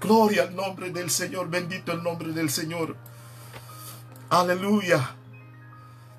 [0.00, 2.96] Gloria al nombre del Señor, bendito el nombre del Señor.
[4.30, 5.16] Aleluya.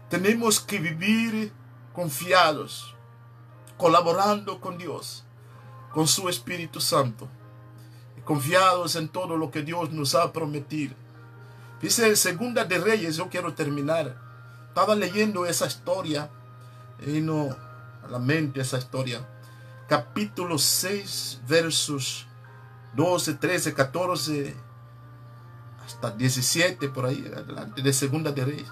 [0.10, 1.54] Tenemos que vivir
[1.94, 2.96] confiados,
[3.78, 5.24] colaborando con Dios,
[5.94, 7.30] con su Espíritu Santo,
[8.26, 10.96] confiados en todo lo que Dios nos ha prometido.
[11.82, 14.18] Dice Segunda de Reyes, yo quiero terminar.
[14.68, 16.30] Estaba leyendo esa historia
[17.06, 17.56] y no
[18.04, 19.26] a la mente esa historia
[19.90, 22.28] capítulo 6, versos
[22.94, 24.56] 12, 13, 14,
[25.84, 28.72] hasta 17, por ahí, adelante, de Segunda de Reyes.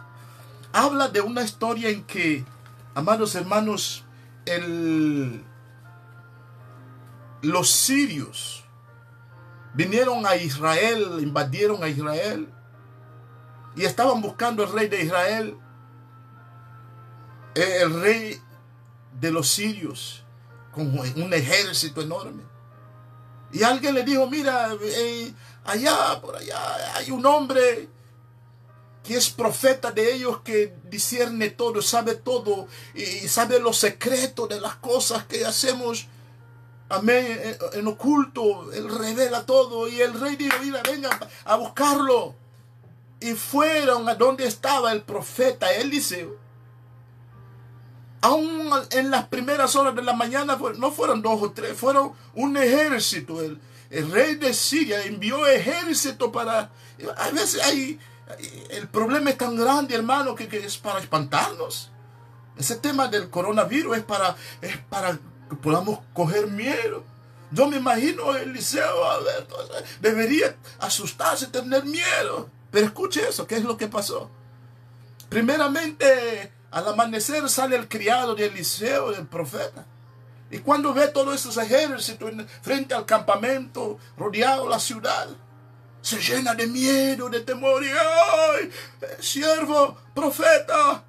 [0.72, 2.46] Habla de una historia en que,
[2.94, 4.06] amados hermanos,
[4.46, 5.44] el,
[7.42, 8.64] los sirios
[9.74, 12.48] vinieron a Israel, invadieron a Israel
[13.76, 15.58] y estaban buscando al rey de Israel,
[17.56, 18.40] el rey
[19.20, 20.27] de los sirios
[20.82, 22.44] un ejército enorme.
[23.52, 27.90] Y alguien le dijo, mira, eh, allá, por allá, hay un hombre
[29.04, 34.60] que es profeta de ellos, que discierne todo, sabe todo, y sabe los secretos de
[34.60, 36.08] las cosas que hacemos.
[36.90, 39.88] Amén, eh, en oculto, él revela todo.
[39.88, 42.36] Y el rey dijo, mira, vengan a buscarlo.
[43.20, 46.47] Y fueron a donde estaba el profeta Eliseo
[48.22, 52.58] aún en las primeras horas de la mañana no fueron dos o tres, fueron un
[52.58, 53.42] ejército.
[53.42, 53.60] El,
[54.12, 56.72] rey de Siria envió ejército para...
[57.18, 58.00] A veces hay...
[58.70, 61.92] El problema es tan grande, hermano, que, es para espantarnos.
[62.58, 67.06] Ese tema del coronavirus es para, es para que podamos coger miedo.
[67.52, 69.48] Yo me imagino Eliseo, a ver,
[70.02, 72.50] debería asustarse, tener miedo.
[72.72, 74.30] Pero escuche eso, ¿qué es lo que pasó?
[75.30, 79.84] Primeramente, al amanecer sale el criado de Eliseo, el profeta.
[80.52, 85.28] Y cuando ve todos esos ejércitos frente al campamento, rodeado la ciudad,
[86.02, 87.84] se llena de miedo, de temor.
[87.84, 88.72] Y ¡ay!
[89.20, 91.04] Siervo, profeta,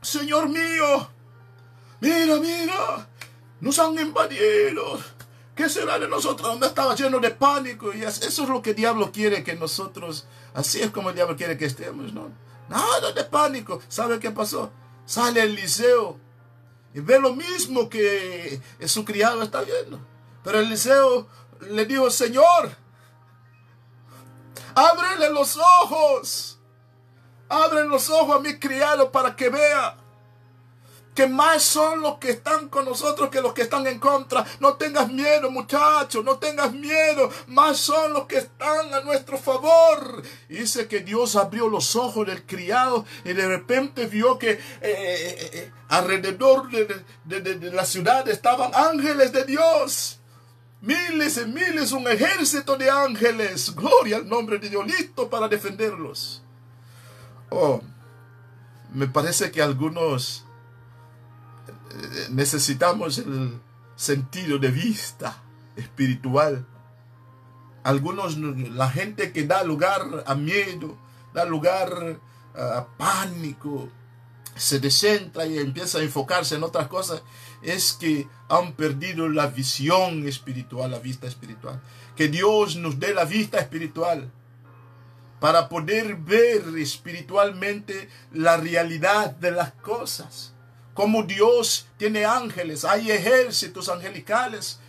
[0.00, 1.10] Señor mío,
[2.00, 3.06] mira, mira,
[3.60, 4.98] nos han invadido.
[5.54, 6.58] ¿Qué será de nosotros?
[6.62, 7.92] Estaba lleno de pánico.
[7.92, 11.36] Y eso es lo que el diablo quiere que nosotros, así es como el diablo
[11.36, 12.30] quiere que estemos, ¿no?
[12.70, 13.82] Nada de pánico.
[13.88, 14.70] ¿Sabe qué pasó?
[15.04, 16.18] Sale Eliseo
[16.94, 19.98] y ve lo mismo que su criado está viendo.
[20.44, 21.26] Pero Eliseo
[21.68, 22.70] le dijo, Señor,
[24.76, 26.60] ábrele los ojos.
[27.48, 29.96] Abre los ojos a mi criado para que vea
[31.14, 34.44] que más son los que están con nosotros que los que están en contra.
[34.60, 37.30] No tengas miedo, muchachos, no tengas miedo.
[37.48, 40.22] Más son los que están a nuestro favor.
[40.48, 45.50] dice que Dios abrió los ojos del criado y de repente vio que eh, eh,
[45.52, 50.20] eh, alrededor de la ciudad estaban ángeles de Dios.
[50.82, 53.74] Miles y miles, un ejército de ángeles.
[53.74, 56.42] Gloria al nombre de Dios, listo para defenderlos.
[57.50, 57.82] Oh,
[58.94, 60.44] me parece que algunos
[62.30, 63.60] necesitamos el
[63.96, 65.42] sentido de vista
[65.76, 66.66] espiritual.
[67.82, 70.96] Algunos, la gente que da lugar a miedo,
[71.32, 72.20] da lugar
[72.54, 73.88] a pánico,
[74.54, 77.22] se descentra y empieza a enfocarse en otras cosas,
[77.62, 81.80] es que han perdido la visión espiritual, la vista espiritual.
[82.16, 84.30] Que Dios nos dé la vista espiritual
[85.40, 90.52] para poder ver espiritualmente la realidad de las cosas.
[91.00, 94.80] Como Dios tiene ángeles, hay ejércitos angelicales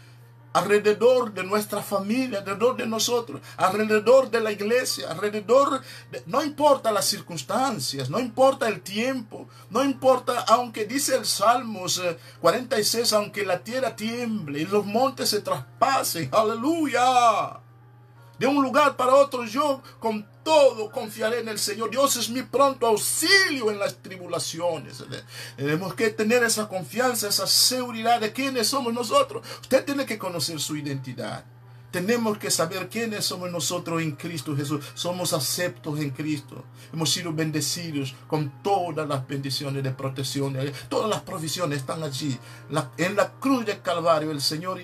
[0.52, 5.82] alrededor de nuestra familia, alrededor de nosotros, alrededor de la iglesia, alrededor,
[6.12, 12.02] de, no importa las circunstancias, no importa el tiempo, no importa, aunque dice el Salmos
[12.42, 17.61] 46, eh, aunque la tierra tiemble y los montes se traspasen, aleluya.
[18.42, 21.92] De un lugar para otro yo con todo confiaré en el Señor.
[21.92, 25.04] Dios es mi pronto auxilio en las tribulaciones.
[25.56, 29.48] Tenemos que tener esa confianza, esa seguridad de quiénes somos nosotros.
[29.62, 31.46] Usted tiene que conocer su identidad.
[31.92, 34.84] Tenemos que saber quiénes somos nosotros en Cristo Jesús.
[34.96, 36.64] Somos aceptos en Cristo.
[36.92, 40.58] Hemos sido bendecidos con todas las bendiciones de protección.
[40.90, 42.40] Todas las provisiones están allí.
[42.98, 44.80] en la cruz del Calvario el Señor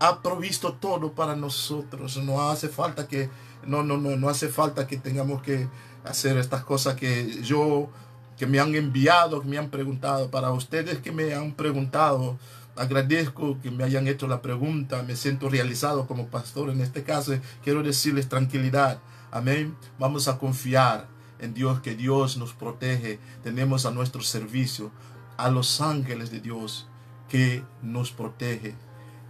[0.00, 2.16] ha provisto todo para nosotros.
[2.18, 3.30] No hace falta que
[3.66, 5.68] no, no, no, no hace falta que tengamos que
[6.04, 7.88] hacer estas cosas que yo,
[8.36, 10.30] que me han enviado, que me han preguntado.
[10.30, 12.38] Para ustedes que me han preguntado,
[12.76, 15.02] agradezco que me hayan hecho la pregunta.
[15.02, 16.70] Me siento realizado como pastor.
[16.70, 19.00] En este caso, quiero decirles tranquilidad.
[19.30, 19.76] Amén.
[19.98, 23.18] Vamos a confiar en Dios, que Dios nos protege.
[23.42, 24.90] Tenemos a nuestro servicio
[25.36, 26.86] a los ángeles de Dios
[27.28, 28.74] que nos protege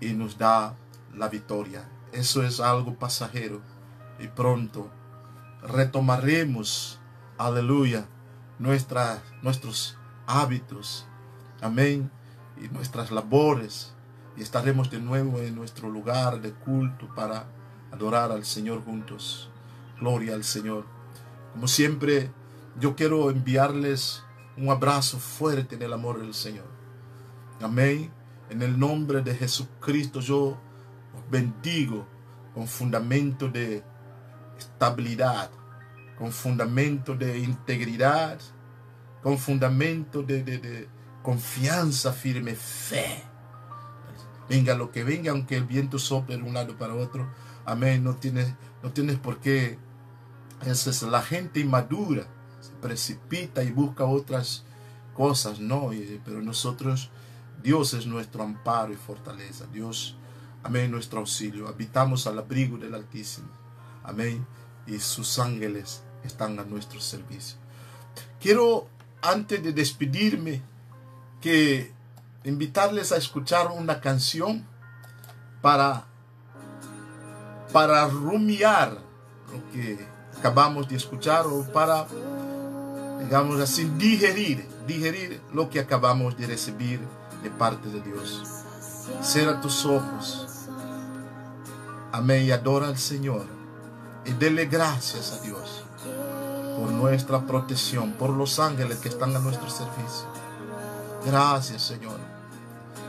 [0.05, 0.77] y nos da
[1.15, 1.89] la victoria.
[2.13, 3.61] Eso es algo pasajero
[4.19, 4.91] y pronto
[5.63, 7.01] retomaremos,
[7.39, 8.07] aleluya,
[8.59, 9.97] nuestros
[10.27, 11.07] hábitos,
[11.61, 12.11] amén,
[12.63, 13.95] y nuestras labores,
[14.37, 17.47] y estaremos de nuevo en nuestro lugar de culto para
[17.91, 19.51] adorar al Señor juntos.
[19.99, 20.85] Gloria al Señor.
[21.53, 22.31] Como siempre,
[22.79, 24.23] yo quiero enviarles
[24.57, 26.67] un abrazo fuerte en el amor del Señor.
[27.61, 28.11] Amén.
[28.51, 30.59] En el nombre de Jesucristo yo
[31.15, 32.07] os bendigo
[32.55, 33.83] con fundamento de
[34.59, 35.51] estabilidad,
[36.19, 38.39] con fundamento de integridad,
[39.23, 40.89] con fundamento de,
[41.23, 43.25] confianza firme, fe.
[44.49, 47.27] Venga lo que venga, aunque el viento sople de un lado para otro.
[47.65, 48.05] Amén.
[48.05, 49.79] No tienes, no tienes por qué.
[50.67, 52.27] Esa es la gente inmadura.
[52.61, 54.65] Se precipita y busca otras
[55.15, 55.91] cosas, ¿no?
[56.25, 57.11] Pero nosotros,
[57.65, 59.65] Dios es nuestro amparo y fortaleza.
[59.73, 60.15] Dios,
[60.63, 61.67] amén, nuestro auxilio.
[61.67, 63.49] Habitamos al abrigo del Altísimo.
[64.03, 64.47] Amén.
[64.87, 67.57] Y sus ángeles están a nuestro servicio.
[68.39, 68.87] Quiero,
[69.23, 70.61] antes de despedirme,
[71.41, 71.91] que
[72.45, 74.67] invitarles a escuchar una canción
[75.63, 76.05] para,
[77.73, 78.99] para rumiar
[79.51, 80.07] lo que
[80.37, 82.07] acabamos de escuchar o para,
[83.21, 87.01] digamos así, digerir, digerir lo que acabamos de recibir
[87.45, 88.43] de parte de Dios.
[89.23, 90.49] Cierra tus ojos.
[92.11, 93.45] Amén y adora al Señor
[94.25, 95.85] y dele gracias a Dios
[96.79, 100.27] por nuestra protección, por los ángeles que están a nuestro servicio.
[101.27, 102.19] Gracias, Señor.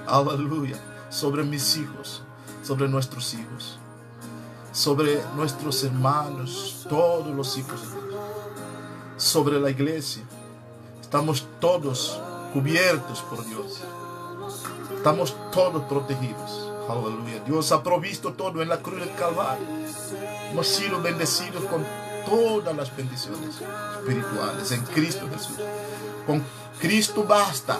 [0.05, 0.77] Aleluya.
[1.09, 2.23] Sobre mis hijos,
[2.61, 3.79] sobre nuestros hijos,
[4.73, 8.21] sobre nuestros hermanos, todos los hijos de Dios,
[9.15, 10.23] sobre la iglesia.
[11.01, 12.19] Estamos todos
[12.53, 13.81] cubiertos por Dios.
[15.05, 16.71] Estamos todos protegidos.
[16.89, 17.39] Aleluya.
[17.45, 19.67] Dios ha provisto todo en la cruz del Calvario.
[20.49, 21.85] Hemos sido bendecidos con
[22.25, 23.61] todas las bendiciones
[23.99, 25.57] espirituales en Cristo Jesús.
[26.25, 26.43] Con
[26.81, 27.77] Cristo basta.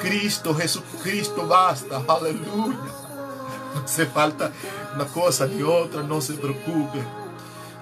[0.00, 2.00] Cristo, Jesucristo basta.
[2.06, 2.78] Aleluya.
[3.74, 4.52] No hace falta
[4.94, 7.02] una cosa ni otra, no se preocupe.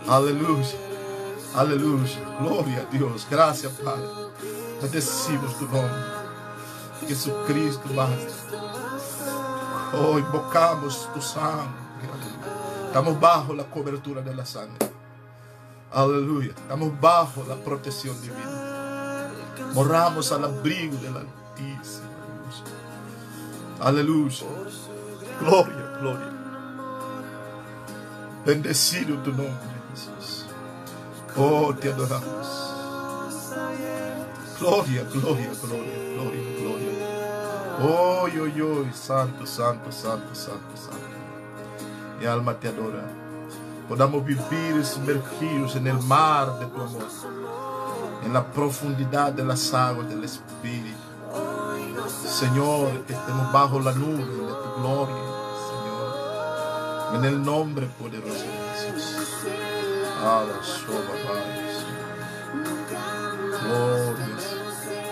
[0.09, 0.79] Aleluya.
[1.55, 2.19] Aleluya.
[2.41, 3.27] Gloria a Dios.
[3.31, 4.09] Gracias, Padre.
[4.81, 6.24] Bendecimos tu nombre.
[7.07, 8.35] Jesucristo basta.
[9.95, 11.85] Oh, invocamos tu sangre.
[12.87, 14.91] Estamos bajo la cobertura de la sangre.
[15.93, 16.51] Aleluya.
[16.51, 19.31] Estamos bajo la protección divina.
[19.73, 22.09] Moramos al abrigo del Altísimo.
[23.81, 24.47] Aleluya.
[25.41, 26.31] Gloria, gloria.
[28.47, 29.55] Bendecido tu nombre,
[29.91, 30.47] Jesús.
[31.37, 32.65] Oh, te adoramos.
[34.61, 36.84] Gloria, gloria, gloria, gloria, gloria.
[37.83, 41.15] Oh, yo, yo, santo, santo, santo, santo, santo.
[42.19, 43.03] Mi alma te adora.
[43.89, 47.07] Podamos vivir sumergidos en el mar de tu amor,
[48.25, 50.97] en la profundidad de las aguas del Espíritu.
[52.09, 55.23] Señor, que estemos bajo la nube de tu gloria,
[55.69, 57.17] Señor.
[57.17, 59.47] En el nombre poderoso de Jesús.
[63.63, 64.37] Gloria.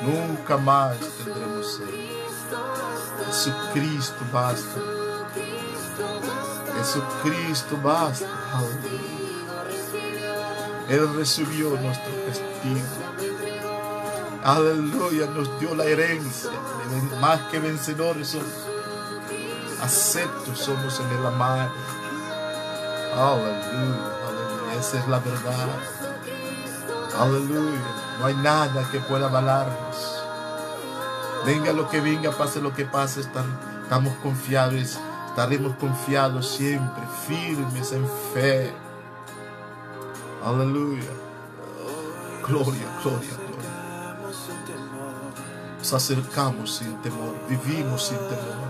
[0.02, 2.21] Nunca más tendremos sed.
[3.26, 4.80] Jesucristo basta.
[6.78, 8.26] Jesucristo basta.
[10.88, 13.02] Él recibió nuestro castigo.
[14.44, 16.50] Aleluya, nos dio la herencia.
[17.20, 18.46] Más que vencedores somos.
[19.80, 21.70] Aceptos somos en el amar.
[23.14, 24.80] Aleluya, aleluya.
[24.80, 25.68] Esa es la verdad.
[27.18, 27.80] Aleluya.
[28.18, 30.11] No hay nada que pueda avalarnos.
[31.44, 38.06] Venga lo que venga, pase lo que pase, estamos confiados, estaremos confiados siempre, firmes en
[38.32, 38.72] fe.
[40.44, 41.10] Aleluya.
[42.46, 43.52] Gloria, gloria, gloria.
[45.78, 48.68] Nos acercamos sin temor, vivimos sin temor.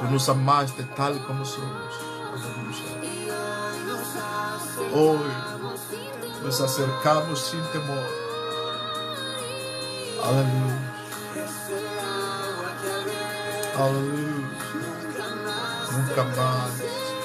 [0.00, 1.94] Tú nos amaste tal como somos.
[4.94, 5.18] Hoy
[6.42, 8.21] nos acercamos sin temor.
[10.22, 10.76] Aleluya.
[13.76, 14.48] Aleluya.
[15.92, 16.70] Nunca más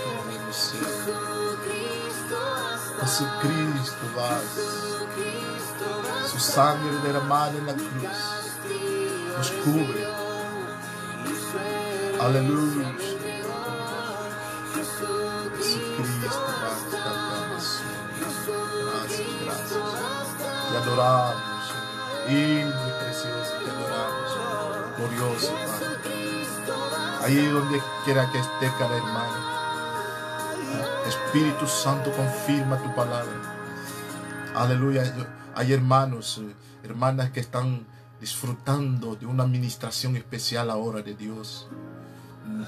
[0.04, 0.88] tomaremos sed.
[3.02, 4.42] Jesucristo va.
[6.28, 7.92] Su sangre derramada en la cruz
[9.38, 10.08] nos cubre.
[12.20, 12.88] Aleluya.
[14.74, 16.72] Jesucristo va.
[18.94, 19.84] Gracias, gracias.
[20.70, 21.98] Te adoramos, Señor.
[22.30, 22.67] Y precioso, te
[25.18, 25.88] Glorioso, Padre.
[27.24, 29.58] Ahí donde quiera que esté cada hermano.
[31.08, 33.34] Espíritu Santo, confirma tu palabra.
[34.56, 35.14] Aleluya.
[35.56, 36.42] Hay hermanos,
[36.84, 37.88] hermanas que están
[38.22, 41.68] disfrutando de una administración especial ahora de Dios.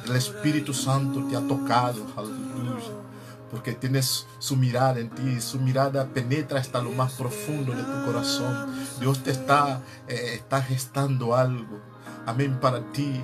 [0.07, 2.05] El Espíritu Santo te ha tocado.
[2.17, 3.09] Aleluya
[3.49, 8.05] porque tienes su mirada en ti, su mirada penetra hasta lo más profundo de tu
[8.05, 8.67] corazón.
[8.99, 11.88] Dios te está, eh, está gestando algo.
[12.29, 13.23] Amén para ti.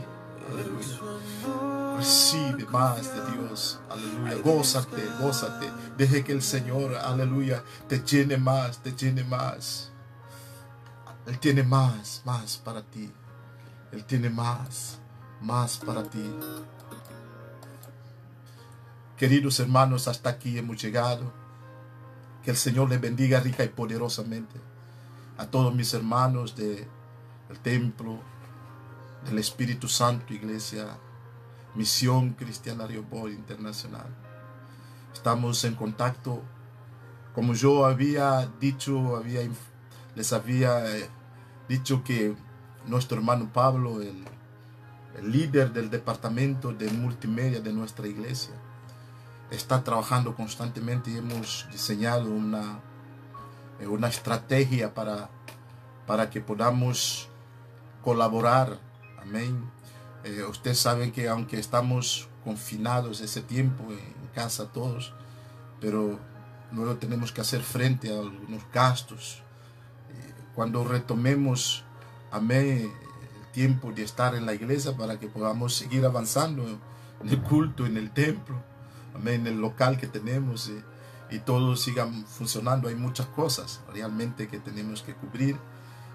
[0.49, 1.95] Aleluya.
[1.95, 3.79] Recibe más de Dios.
[3.87, 4.41] Aleluya.
[4.43, 5.71] Gózate, gózate.
[5.95, 9.91] Deje que el Señor, aleluya, te llene más, te llene más.
[11.27, 13.11] Él tiene más, más para ti.
[13.91, 14.97] Él tiene más,
[15.39, 16.25] más para ti.
[19.17, 21.31] Queridos hermanos, hasta aquí hemos llegado.
[22.43, 24.59] Que el Señor les bendiga rica y poderosamente.
[25.37, 26.87] A todos mis hermanos del
[27.61, 28.19] templo,
[29.25, 30.97] del Espíritu Santo, Iglesia,
[31.75, 34.07] Misión Cristiana Riobor Internacional.
[35.13, 36.41] Estamos en contacto,
[37.33, 39.41] como yo había dicho, había,
[40.15, 41.09] les había eh,
[41.67, 42.35] dicho que
[42.85, 44.23] nuestro hermano Pablo, el,
[45.17, 48.53] el líder del departamento de multimedia de nuestra iglesia,
[49.51, 52.79] está trabajando constantemente y hemos diseñado una,
[53.79, 55.29] eh, una estrategia para,
[56.05, 57.29] para que podamos
[58.01, 58.84] colaborar.
[59.25, 59.69] Amén.
[60.23, 65.13] Eh, ustedes saben que aunque estamos confinados ese tiempo en casa todos,
[65.81, 66.19] pero
[66.71, 69.41] luego tenemos que hacer frente a algunos gastos.
[70.09, 71.83] Eh, cuando retomemos,
[72.31, 72.91] amén,
[73.39, 77.85] el tiempo de estar en la iglesia para que podamos seguir avanzando en el culto,
[77.85, 78.63] en el templo
[79.15, 82.87] amén, el local que tenemos y, y todo siga funcionando.
[82.87, 85.57] Hay muchas cosas realmente que tenemos que cubrir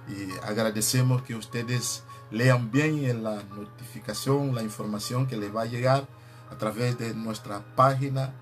[0.09, 5.67] y agradecemos que ustedes lean bien en la notificación, la información que les va a
[5.67, 6.07] llegar
[6.51, 8.33] a través de nuestra página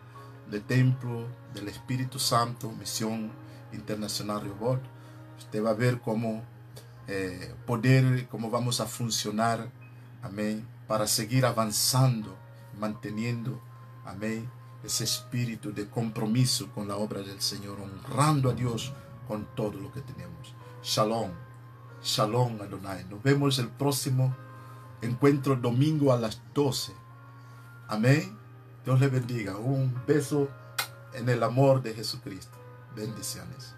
[0.50, 3.30] de Templo del Espíritu Santo, Misión
[3.72, 4.82] Internacional Rehoboth.
[5.38, 6.42] Usted va a ver cómo
[7.06, 9.70] eh, poder, cómo vamos a funcionar,
[10.22, 12.36] amén, para seguir avanzando,
[12.78, 13.60] manteniendo
[14.08, 14.50] Amén.
[14.82, 18.92] Ese espíritu de compromiso con la obra del Señor, honrando a Dios
[19.26, 20.54] con todo lo que tenemos.
[20.82, 21.47] Shalom.
[22.02, 23.04] Shalom Adonai.
[23.10, 24.34] Nos vemos el próximo
[25.02, 26.92] encuentro domingo a las 12.
[27.88, 28.36] Amén.
[28.84, 29.56] Dios le bendiga.
[29.56, 30.48] Un beso
[31.14, 32.56] en el amor de Jesucristo.
[32.94, 33.74] Bendiciones.